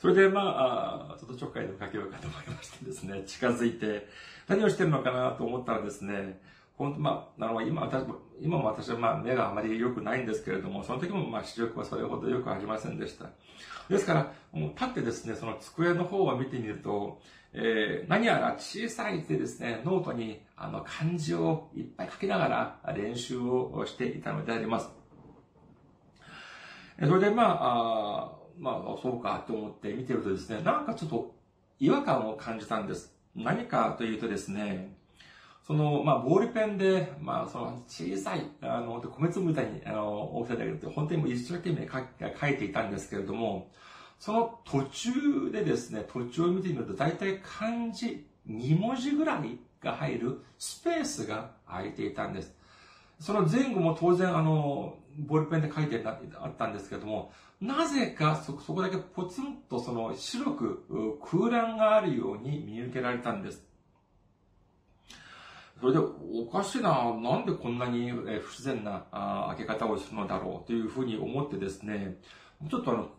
[0.00, 4.06] それで、まあ、ちょっとちょっかいでもかけようかと思いましてですね、近づいて、
[4.46, 6.40] 何をしてるのかなと思ったらですね、
[6.76, 13.30] 本当、まあ、あの、今私も、今も私はまあ目があまり良くないんですけれども、その時もまあ視力はそれほど良くありませんでした。
[13.90, 17.20] ですから、もう立ってですね、その机の方を見てみると、
[17.52, 22.48] えー、何やら小さい手ですね、ノートにあの漢字をいっぱい書きなが
[22.84, 24.90] ら練習をしていたのであります。
[27.00, 31.34] それでまあ、あまあ、そうかと思って見てるとですね、なんかちょっと
[31.78, 33.14] 違和感を感じたんです。
[33.36, 34.96] 何かというとですね、
[35.68, 43.70] その、まあ、ボールペンで、まあ、その、小さい、あの、米粒みたいに、あの、大きさであげて、本当にもう一生懸命書いていたんですけれども、
[44.18, 52.54] その途中でですね、途中を見てみると、大体漢字2文字ぐらいが入るスペースが空いていたんです。
[53.20, 63.64] その前後も当然、あの、ボールペンで書いてあったんですけども、なぜかそ、そこだけポツンとその白く空欄があるように見受けられたんです。
[65.80, 69.04] それで、おかしいな、なんでこんなに不自然な
[69.56, 72.16] 開け方をするのだろうというふうに思ってですね、
[72.68, 73.10] ちょっとあの、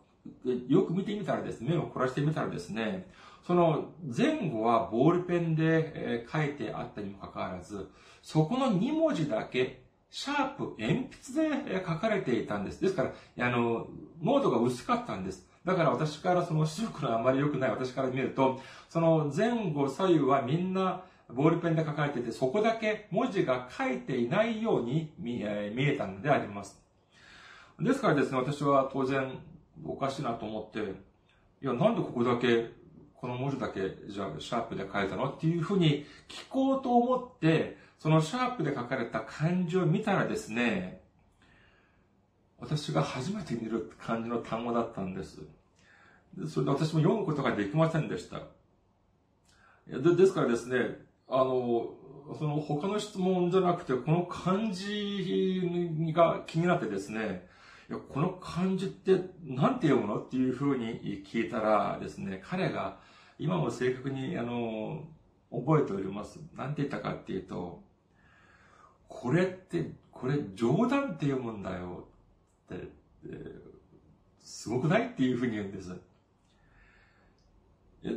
[0.67, 3.07] よく見てみたらですね、目を凝らしてみたらですね、
[3.45, 7.89] その前後はボールペンで書いてあったにもかかわらず、
[8.21, 12.81] そこの2文字だけ、シャープ、鉛筆で書かれていたんです。
[12.81, 13.87] ですから、あの、
[14.21, 15.47] 濃度が薄かったんです。
[15.65, 18.59] だから私からその視力のあまり良くない私から見ると、
[18.89, 26.81] その前後左右はみんなボールペンで書かれていて、そこだけ文字が書いていないように見えたのであります。
[27.79, 29.39] ですからですね、私は当然
[29.85, 30.79] おかしいなと思って、
[31.61, 32.69] いや、なんでここだけ、
[33.15, 35.29] この文字だけ、じゃあ、シャープで書いたの？
[35.29, 41.01] っていうふうに聞こうと思って、そのシャープで書かれた漢字を見たらですね、
[42.59, 45.39] 私が初めて見る漢字の単語だったんです。
[46.47, 48.41] それで私も読むことができませんでした。
[49.87, 51.93] でですからですね、あの、
[52.37, 57.47] その他の質問じゃなくて、この漢字が気になってですね、
[57.97, 60.19] この漢字って何て読むの？
[60.19, 62.99] っていうふうに聞いたらですね、彼が
[63.39, 65.07] 今も正確にあの、
[65.51, 66.39] 覚えております。
[66.55, 67.81] 何て言ったかっていうと、
[69.07, 72.07] これって、これ冗談って読むんだよ
[72.73, 72.89] って、
[74.39, 75.07] すごくない？
[75.07, 75.95] っていうふうに言うんです。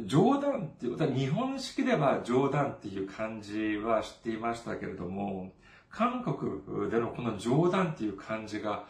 [0.07, 5.53] 冗談っていうことは日本式では冗談っていう漢字は知っていましたけれども、
[5.91, 8.85] 韓国でのこの冗談っていう漢字が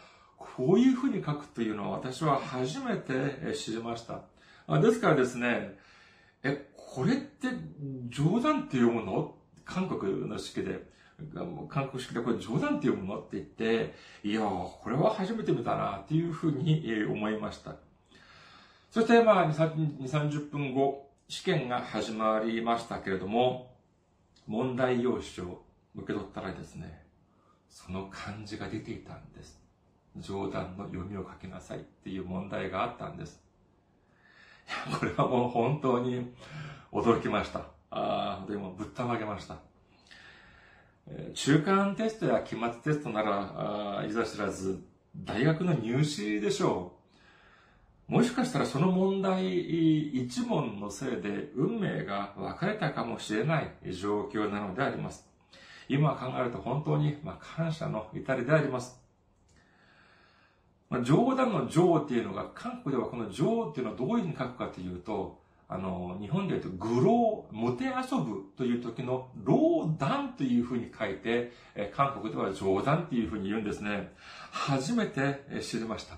[0.56, 4.22] こういうふうに書くというのは私は初めて知りました。
[4.80, 5.76] ですからですね、
[6.42, 7.48] え、これって
[8.08, 9.34] 冗談って読むの？
[9.64, 10.90] 韓国の式で。
[11.68, 17.76] 韓国式でこれ冗談って読むのって言って、いやこれは初めて見たなっていうふうに思いました。
[18.90, 23.72] そしてまあ2、30分後、試験が始まりましたけれども、
[24.48, 25.62] 問題用紙を
[25.94, 27.04] 受け取ったらですね、
[27.70, 29.61] その漢字が出ていたんです。
[30.18, 33.42] 冗談の読みを書きなさいっていう問題があったんです。
[34.68, 36.32] いや、これはもう本当に
[36.92, 37.60] 驚きました。
[37.90, 39.56] ああ、でもぶったまげました。
[41.34, 44.82] 中間テストや期末テストなら、あいざ知らず、
[45.16, 46.92] 大学の入試でしょ
[48.08, 48.12] う。
[48.12, 55.26] もしかしたらその問題一問のせいで運命が分かれたかもしれない状況なのであります。
[55.88, 59.01] 今考えると本当に感謝の至りであります。
[61.00, 74.12] 冗談の情っていうのが、韓国ではこの情っていうのはどういうふうに書くかというと、あの、日本で言うと、愚弄、もてあそぶという時の、老談というふうに書いて、え韓国では冗談っていうふうに言うんですね。
[74.50, 76.16] 初めて知りました。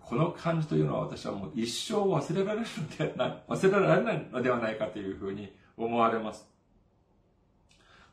[0.00, 6.48] この感じというのは私はもう一生忘れられるので は忘れられないのではないかというふうに思われます。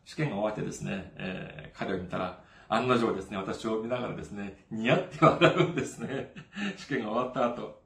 [0.04, 6.34] 試験が終わってですね、えー、彼を見たら、案の定ですね、私を見ながらですね、似合って笑うんですね。
[6.78, 7.82] 試験が終わった後。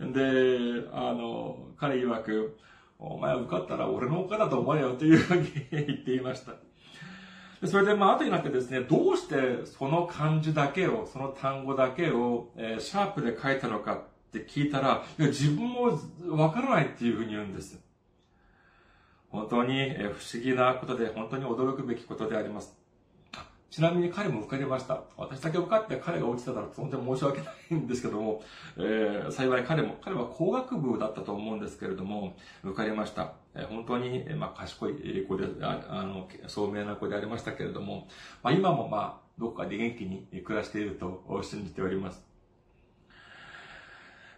[0.00, 2.58] で、あの、彼曰く、
[2.98, 6.52] お前受かったら俺のおかだと思えよというふうに言っていました。
[7.66, 14.02] それで、まあ、後になってですね、どうしてその漢字だけを、その単語だけを、えー、シャープで書いたのかっ
[14.32, 15.98] て聞いたら、いや、自分も
[16.28, 17.78] わからないっていうふうに言うんです。
[19.28, 20.04] 本当に不
[20.34, 22.79] 思議なことで、本当に驚くべきことであります。
[23.70, 25.04] ちなみに彼も受かりました。
[25.16, 28.42] 私だけ受かって彼が落ちてたら本当に申し訳ないんですけども、
[28.76, 33.34] えー、幸い彼も、彼は工学部だったと思うんですけれども、受かりました。
[33.54, 38.08] えー、本当に、まあ、賢い子で、ああの、聡明な子でありましたけれども、
[38.42, 42.24] まあ、今もまあ、どこかで元気に暮らしていると信じております。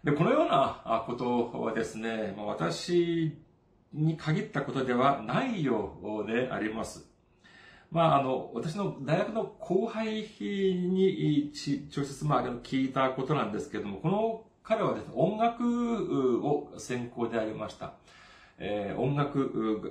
[0.05, 3.35] で、このようなことはですね、私
[3.95, 7.12] に限ったことではないようであります。
[7.93, 11.53] まあ、あの、私の大学の後輩に
[11.95, 17.93] 直接、まあ、聞いたことなんですけれども、この彼はですね、音楽を専攻でありました。
[18.65, 19.83] えー、音楽グ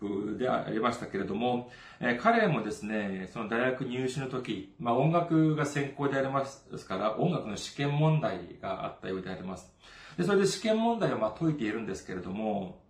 [0.00, 1.70] ループでありましたけれども、
[2.00, 9.70] えー、彼もですね、その大学入試の時、まあ音楽が専攻でありますから、音楽の試験問題があったようであります。
[10.16, 12.80] で、それで試験問題をまあ解いているんですけれども、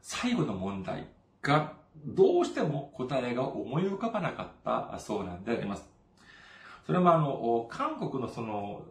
[0.00, 1.06] 最後の問題
[1.42, 1.74] が
[2.06, 5.88] どうしても答えが思い浮かばなかったそうなんであります。
[6.86, 8.82] それもあの、韓国のその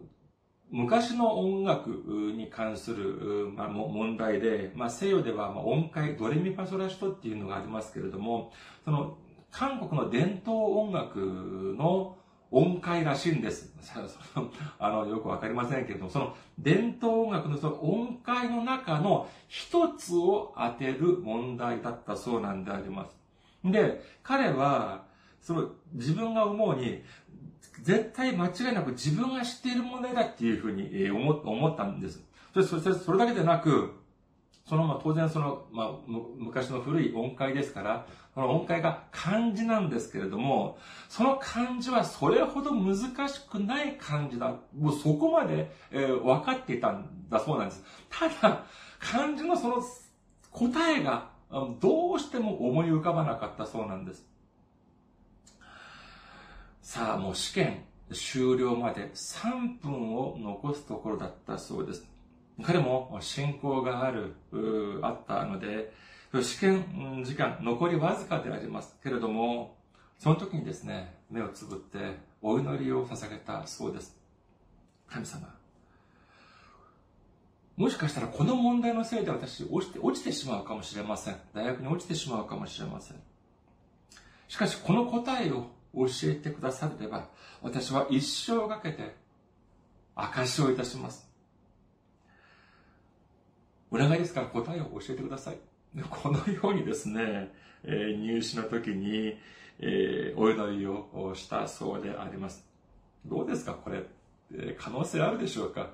[0.69, 8.51] 昔の音楽に関する、まあ、問題で、まあ、西洋では音階、ドレミファソラシトっていうのがありますけれども、
[8.83, 9.17] その、
[9.49, 12.17] 韓国の伝統音楽の
[12.51, 13.73] 音階らしいんです。
[14.79, 23.17] あの、よくわかりませんけれども、その伝統音楽のその音階の中の一つを当てる問題だったそうなんであります。
[23.63, 25.05] で、彼は、
[25.41, 27.03] その自分が思うに、
[27.81, 32.25] 絶対間違いなく自分が知っている問題だっていうふうに思ったんです。
[32.53, 33.96] それそれそれだけでなく、
[34.67, 35.91] その、まあ、当然その、まあ、
[36.37, 42.97] 昔の古い音階ですから、その音階が漢字なんですけれども、その漢字はそれほど難
[43.29, 44.55] しくない漢字だ。
[44.77, 47.83] もうそこまで、えー、分かっていたんだそうなんです。
[48.09, 48.65] ただ、
[48.99, 49.81] 漢字のその
[50.51, 51.29] 答えが
[51.79, 54.27] どうしても思い浮かばなかったそうなんです。
[56.81, 62.16] さあ、もう試験終了まで3分を残すところだったそうです。
[62.63, 64.35] 彼も信仰がある、
[65.03, 65.93] あったので、
[66.41, 69.77] 試験時間残りわずかでありますけれども、
[70.17, 74.17] その時にですね、目をつぶってお祈りを捧げたそうです。
[75.07, 75.55] 神様。
[77.75, 81.35] もしかしたらこの問題のせいで私落ちて、落ちてしまうかもしれません。
[81.53, 83.17] 大学に落ちてしまうかもしれません。
[84.47, 87.29] しかしこの答えを教えてくだされば、
[87.61, 89.15] 私は一生かけて
[90.15, 91.26] 証しをいたします。
[93.91, 95.57] お願いですから答えを教えてください。
[96.09, 97.51] このようにですね、
[97.83, 99.37] え入試の時に、
[99.79, 102.67] えお祈りをしたそうであります。
[103.25, 104.03] どうですかこれ、
[104.53, 105.91] え可能性あるでしょうか？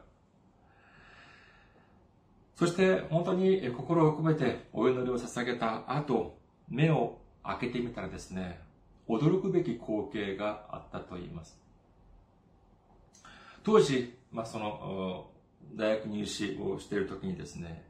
[2.55, 6.37] そして本当に心を込めてお祈りを捧げた後、
[6.69, 8.59] 目を開けてみたらですね、
[9.07, 11.59] 驚くべき光景があったと言います。
[13.63, 15.29] 当時、まあ、その、
[15.75, 17.83] 大学入試をしている時にですね、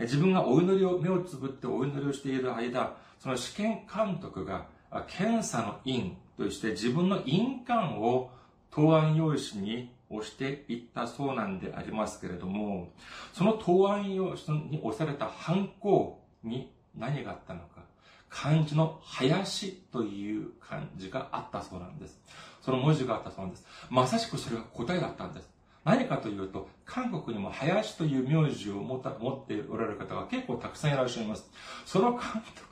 [0.00, 4.66] 自分がお祈りを、目をつぶってお祈りをしている間、その試験監督が
[5.08, 8.30] 検査の印として自分の印鑑を
[8.70, 12.92] 答案用紙に押していったそうなんでありますけれども、
[13.32, 17.82] その答案用紙に押されたハンコに何があったのか。
[18.28, 22.20] 漢字の林という漢字があったそうなんです。
[22.60, 23.66] その文字があったそうなんです。
[23.90, 25.53] まさしくそれが答えだったんです。
[25.84, 31.50] 何かというと、韓国にも林という名字を持っておられる方が結構たくさんいらっしゃいます。
[31.84, 32.20] その監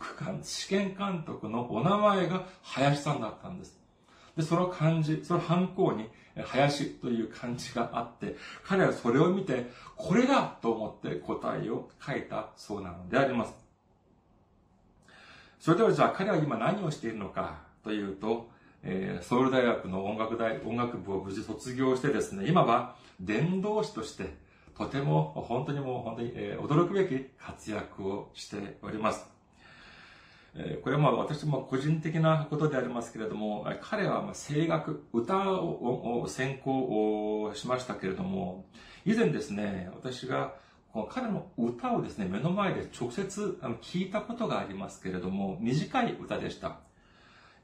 [0.00, 3.78] 督が、試験監督のお名前が林さんだったんです。
[4.34, 6.08] で、その漢字、その犯行に、
[6.46, 13.54] 林という漢字があって、彼はそれを見て、これだと思って答えを書いたそうなのであります。
[15.60, 18.50] それではじゃあ彼は今何をしているのかというと、
[18.84, 24.34] えー、ソウル大学の音楽大、音楽部を無事卒業してですね、今は伝道師として、
[24.76, 29.26] とても、本当にもう本当に、えー、驚くべき活躍をしております。
[30.54, 38.66] えー、これはまあ私も個人的なことでありますけれども、彼はま声楽、歌を専攻をしましたけれども、
[39.04, 40.54] 以前ですね、私が
[41.08, 46.80] 彼の歌をですね、目の前で直接聞いたことがありますけれども、短い歌でした。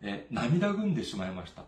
[0.02, 1.64] え涙ぐんでしまいました。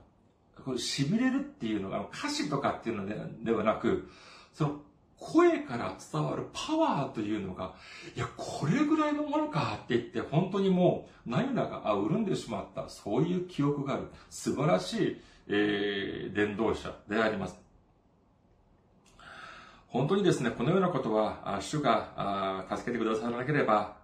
[0.64, 4.08] これ痺れるっていうのが、歌詞とかっていうのではなく、
[4.52, 4.80] その
[5.18, 7.74] 声から伝わるパワーというのが、
[8.16, 17.58] いや、これぐらいのものかって言って、本当にもう涙が潤んでしまった、そういう記憶がある、素晴らしい、えー、伝道者であります。
[19.88, 23.96] 本当にですね、このようなことは、主が助けてくださらなければ、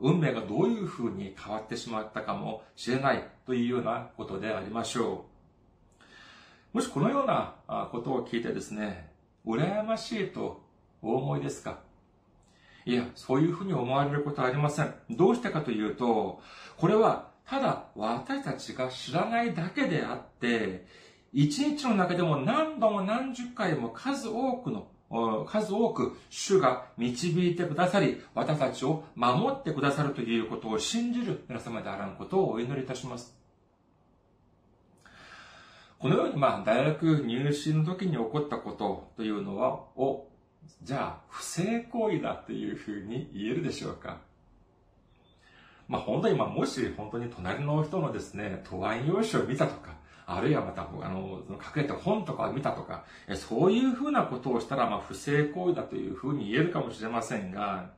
[0.00, 5.26] 運命がどういうふうに変わってしまったかもしれないというようなことでありましょ
[6.72, 6.76] う。
[6.76, 7.54] もしこのような
[7.90, 9.10] ことを聞いてですね、
[9.46, 10.62] 羨ましいと
[11.02, 11.78] お思いですか？
[12.86, 14.94] いや、そういうふうに思われることはありません。
[15.10, 16.40] どうしてかというと、
[16.76, 20.86] これはただ私たちが知らないだけであって、
[21.32, 24.86] 一日の中でも何度も何十回も数多くの
[25.46, 33.36] 数多く主が導いてくださり、私たちを守ってくださるということを信じる皆様であらんことをお祈りいたします。
[35.98, 40.28] このように、まあ、大学入試の時に起こったことというのは、を、
[40.82, 44.18] じゃあ、不正行為だというふうに言えるでしょうか
[45.88, 49.96] まあ、本当に、まあ、もし本当に隣の人のですね、答案用紙を見たとか、
[50.32, 53.04] あるいはまた、あの、その隠れて本とかを見たとか、
[53.34, 57.90] そういうふうなことをしたら、まあ、不正行為だというふうに言えるかもしれませんが、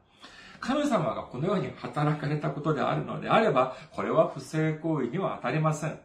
[0.60, 6.00] 神様がこのように働かれたことであるのであれば、これは不正行為には当たりません。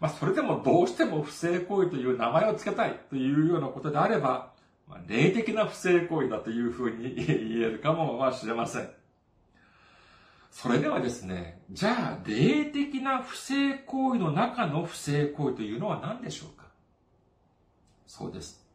[0.00, 4.52] まあ、それでもどうしても不正行為という名前を付けたいというようなことであれば、
[4.88, 7.26] まあ、霊的な不正行為だというふうに言
[7.62, 8.90] えるかもしれません。
[10.58, 16.64] それではですね、じゃあ、霊的な不正行為の中の不正行為というのは何でしょうか？
[18.06, 18.66] そうです。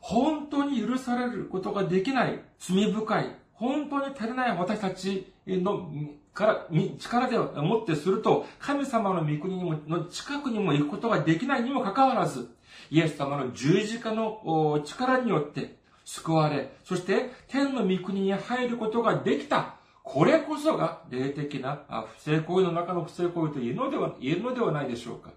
[0.00, 5.90] 本当に許されることができない罪深い、本当に足りない私たちの
[6.32, 6.66] から、
[6.98, 12.48] 力でもってすると、神様の御国にもの近くにも行くことができないにもかかわらず、
[12.90, 15.76] イエス様の十字架の力によって
[16.06, 19.75] 救われ、そして天の御国に入ることができた
[20.06, 21.80] これこそが霊的な
[22.16, 25.32] 不正行為の中の不正行為と言えるのでは言えるのではないでしょうか。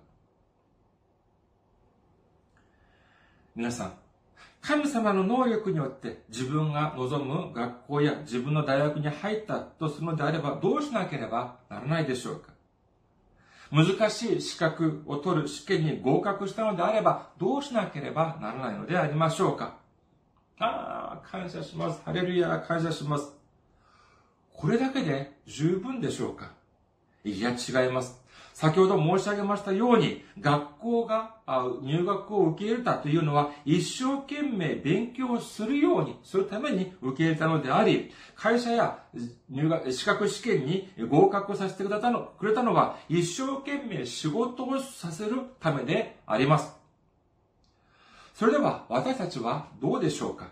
[3.55, 3.93] 皆さん、
[4.61, 12.53] 神様の能力によって自分が望む学校や自分の大学に入ったとするのであればどうしなければならないでしょうか
[13.71, 19.77] 難しい資格を取る試験に合格したのであればどうしなければならないのでありましょうか
[20.59, 22.01] ああ、感謝します。
[22.05, 23.38] ハレルヤ、感謝します。
[24.59, 26.51] これだけで十分でしょうか？
[27.23, 28.19] いや、違います。
[28.53, 31.37] 先ほど申し上げましたように、学校が
[31.81, 39.01] 入学を受け入れたというのは、一生懸命勉強するように、するために受け入れたのであり、会社や
[39.49, 46.73] 入学、資格試験に合格させてくれたのくれたのは、一生懸命仕事をさせるためであります。
[48.33, 50.49] それでは、私たちはどうでしょうか？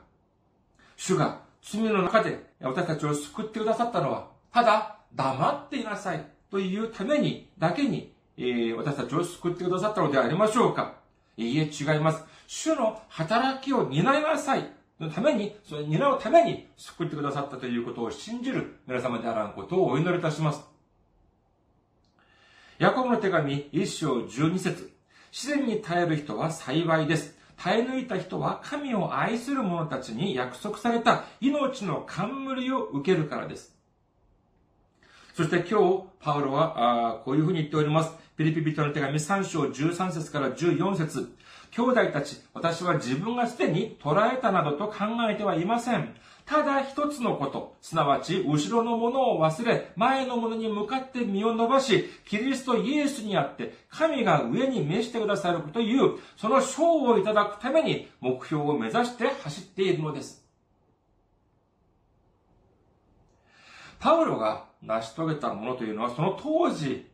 [0.95, 10.95] 主が罪の中で私たちを救ってくださったのは、ただ黙っていなさいというためにだけに、えー、私たちを救ってくださったのではありましょうか
[11.36, 12.24] いいえ、違います。
[12.47, 20.61] 主の働きを担いなさいのために、それ担うために救ってくださったということを信じる皆様であらんことをお祈りいたします。
[22.80, 24.91] ヤコブの手紙一章十二節
[25.32, 27.37] 自然に耐える人は幸いです。
[27.58, 33.76] 耐え抜いた人は神を愛する者たちに約束された命の冠を受けるからです。
[35.36, 38.12] そして今日、パウロは、あこういうふうに言っております。
[38.38, 41.32] ピリピ人の手紙3章13節から14節
[41.78, 44.96] 兄弟たち、私は自分がすでに捉えたなどと考
[45.30, 46.16] えてはいません。
[46.44, 60.44] ただ一つのこと、すなわち後ろのものを忘れ、前のものに向かって身を伸ばし、キリストイエスにあって、神が上に召してくださるという、その賞をいただくために目標を目指して走っているのです。
[64.00, 67.06] パウロが成し遂げたものというのは、その当時、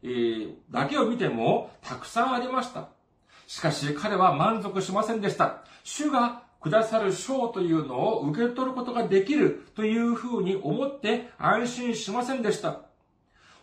[0.72, 2.93] だけを見てもたくさんありました。
[3.54, 5.64] しかし彼は満足しませんでした。
[5.84, 12.80] 主がくださる賞というのを受け取ることができるというふうに思って安心しませんでした。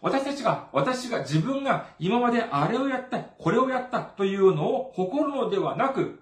[0.00, 6.20] 私たちが、私が自分が今まであれをやった、これをやったというのを誇るのではなく、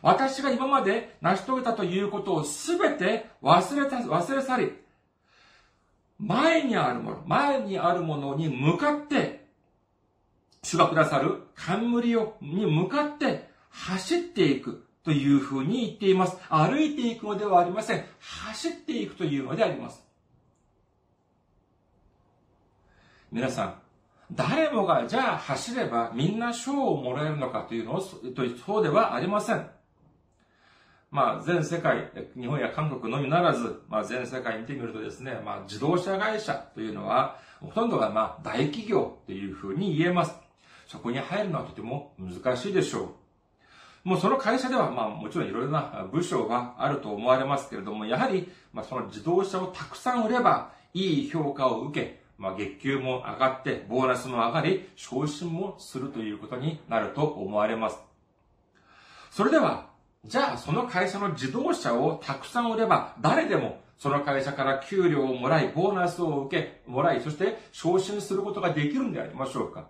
[0.00, 4.72] 私が今まで成し遂げたということをすべて忘れた、忘れ去り、
[6.18, 9.43] 前にあるもの、前にあるものに向かって、
[10.64, 14.84] 主がくださる冠を、に向かって走っていく。
[15.04, 16.38] というふうに言っています。
[16.48, 18.04] 歩いていくのではありません。
[18.20, 20.02] 走っていくというのであります。
[23.30, 23.74] 皆さん、
[24.32, 29.68] 誰もがじゃあ走ればみんな賞をもらえるのかというのを、そうではありません。
[31.10, 40.43] まあ、全世界、日本や韓国のみならず、まあ、全世界見てみるとですね、まあ、自動車会社というのは、ほとんどがまあ、大企業というふうに言えます。
[40.94, 43.16] そこに入るのはとても難しいでしょ
[44.04, 44.08] う。
[44.08, 57.98] もうその会社では、まあもちろんいろいろな部署があると思われますけれども、やはり、まあその自動車をたくさん売れば、いい評価を受け、まあ月給も上がって、ボーナスも上がり、昇進もするということになると思われます。
[59.32, 59.88] それでは、
[60.24, 69.88] じゃあその会社の自動車をたくさん売れば、誰でもその会社から給料をもらい、ボーナスを受け、もらい、そして昇進することができるんでありましょうか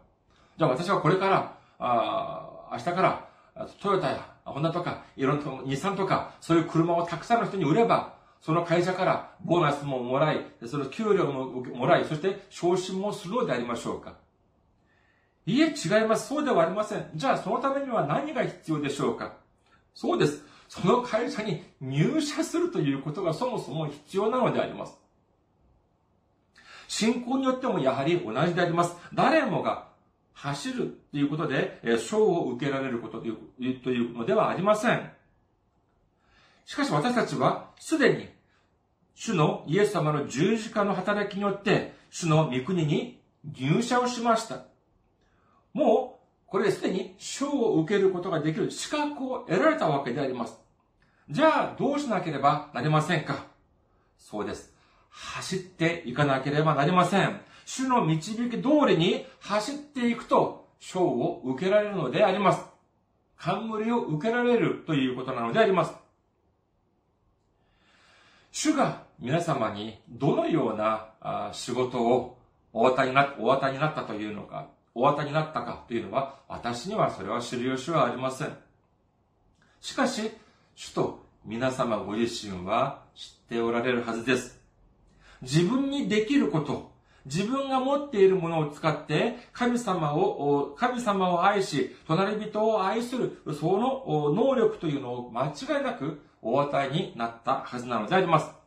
[0.57, 3.29] じゃあ私はこれから、あ明日から
[3.81, 14.15] トヨタやホンダとか、いろんな、日産とか、そういう車をたくさんの人に売れば、その会社からボーナスももらい、その給料ももらい、そして昇進もするのでありましょうか
[15.47, 16.29] いえ、違います。
[16.29, 17.11] そうではありません。
[17.15, 19.35] じゃあ、そのためには何が必要でしょうか
[19.95, 20.43] そうです。
[20.69, 24.99] その会社に入社するということがそもそも必要なのであります。
[26.89, 28.97] 信仰によってもやはり同じであります。
[29.13, 29.89] 誰もが
[30.35, 35.11] 走るということで、賞を受けられることというのではありません。
[36.67, 38.29] しかし私たちはすでに
[39.15, 44.65] 主のイエス様の十字架の働きによって、主の御国に入社をしました。
[45.73, 50.59] もう、これですでに賞を受けることができる資格を得られたわけであります。
[51.31, 53.47] じゃあ、どうしなければなりませんか
[54.19, 54.73] そうです。
[55.11, 57.41] 走っていかなければなりません。
[57.65, 62.65] 主の導き通りに走っていくと、賞を受けられるのであります。
[63.37, 65.95] 冠を受けられるということなのであります。
[68.53, 72.39] 主が皆様にどのような仕事を
[72.73, 78.57] お渡りになお渡りになったというのか、お渡りになったかというのは、私にはそれは知る由はありません。
[79.81, 80.31] しかし、
[80.77, 84.61] 主と皆様ご自身は知っておられるはずです。
[85.43, 86.94] 自分にできること、
[87.27, 98.64] 自分が持っているものを使って神様を、神様を愛し、隣人を愛する、その能力というのを間違いなくお与えになったはずなのであります。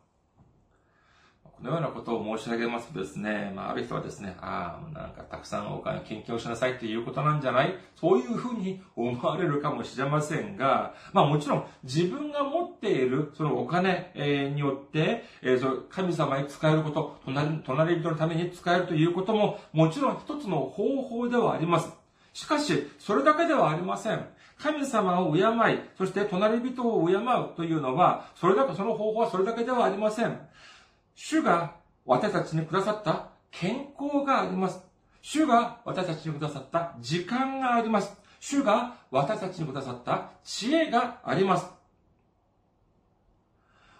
[1.60, 7.74] このようなことを申し上げますとですね、まあ、ある人はですね、ああ、なんかたくさんお金献金をしなさいっていうことなんじゃない？
[7.96, 14.12] そういうふうに思われるかもしれませんが、まあもちろん自分が持っているそのお金
[14.54, 21.92] によって、えー、そ神様に使えること、隣隣人のために使えるということももちろん一つの方法ではあります。
[22.34, 24.24] しかし、それだけではありません。
[24.58, 25.42] 神様を敬い、
[25.96, 30.38] そして隣人を敬うというのは、それだけ、その方法はそれだけではありません。
[31.20, 31.74] 主が
[32.06, 34.80] 私たちにくださった健康があります。
[35.20, 38.16] 主が私たちにくださった時間があります。
[38.38, 41.66] 主が私たちにくださった知恵があります。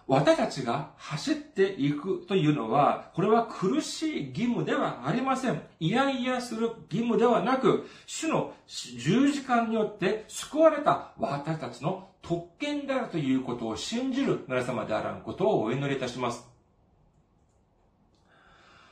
[0.07, 5.61] 私たちが走っていくというのは、これは苦しい義務ではありません。
[5.81, 16.58] いやいやする義務ではなく、主の十字架によって救われた私たちの特権であるということを信じる皆様であらんことをお祈りいたします。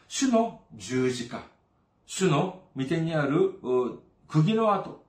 [0.08, 1.44] 主の十字架、
[2.06, 3.60] 主の御手にある
[4.28, 5.04] 釘の跡、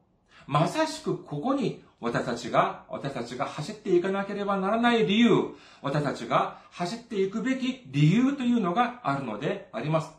[0.47, 10.11] まさしくここに私たちが、私たちが走っていかなければならない理由、私たちが走っていくべき理由というのがあるのであります。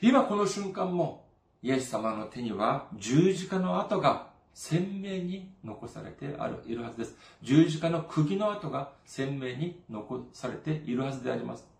[0.00, 1.26] 今この瞬間も、
[1.62, 7.16] イエス様の手には十字架の跡が鮮明に残されてある、いるはずです。
[7.42, 11.71] 十字架の釘の跡が鮮明に残されているはずであります。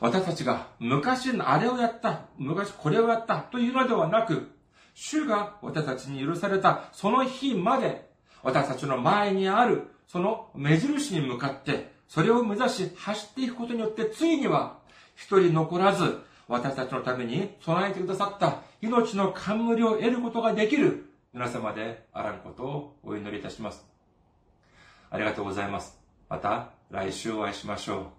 [0.00, 4.50] 私たちが昔のあれをやった、昔これをやったというのではなく、
[4.94, 8.08] 主が私たちに許されたその日まで、
[8.42, 14.78] 私たちの前にあるその目印に向かって、それを目指し走っていくことによって、ついには
[15.14, 23.86] 一人残らず、私たちのために備えてくださった命の冠を得ることができる皆様であらぬことをお祈りいたします。
[25.10, 25.98] ありがとうございます。
[26.28, 28.17] また来週お会いしましょう。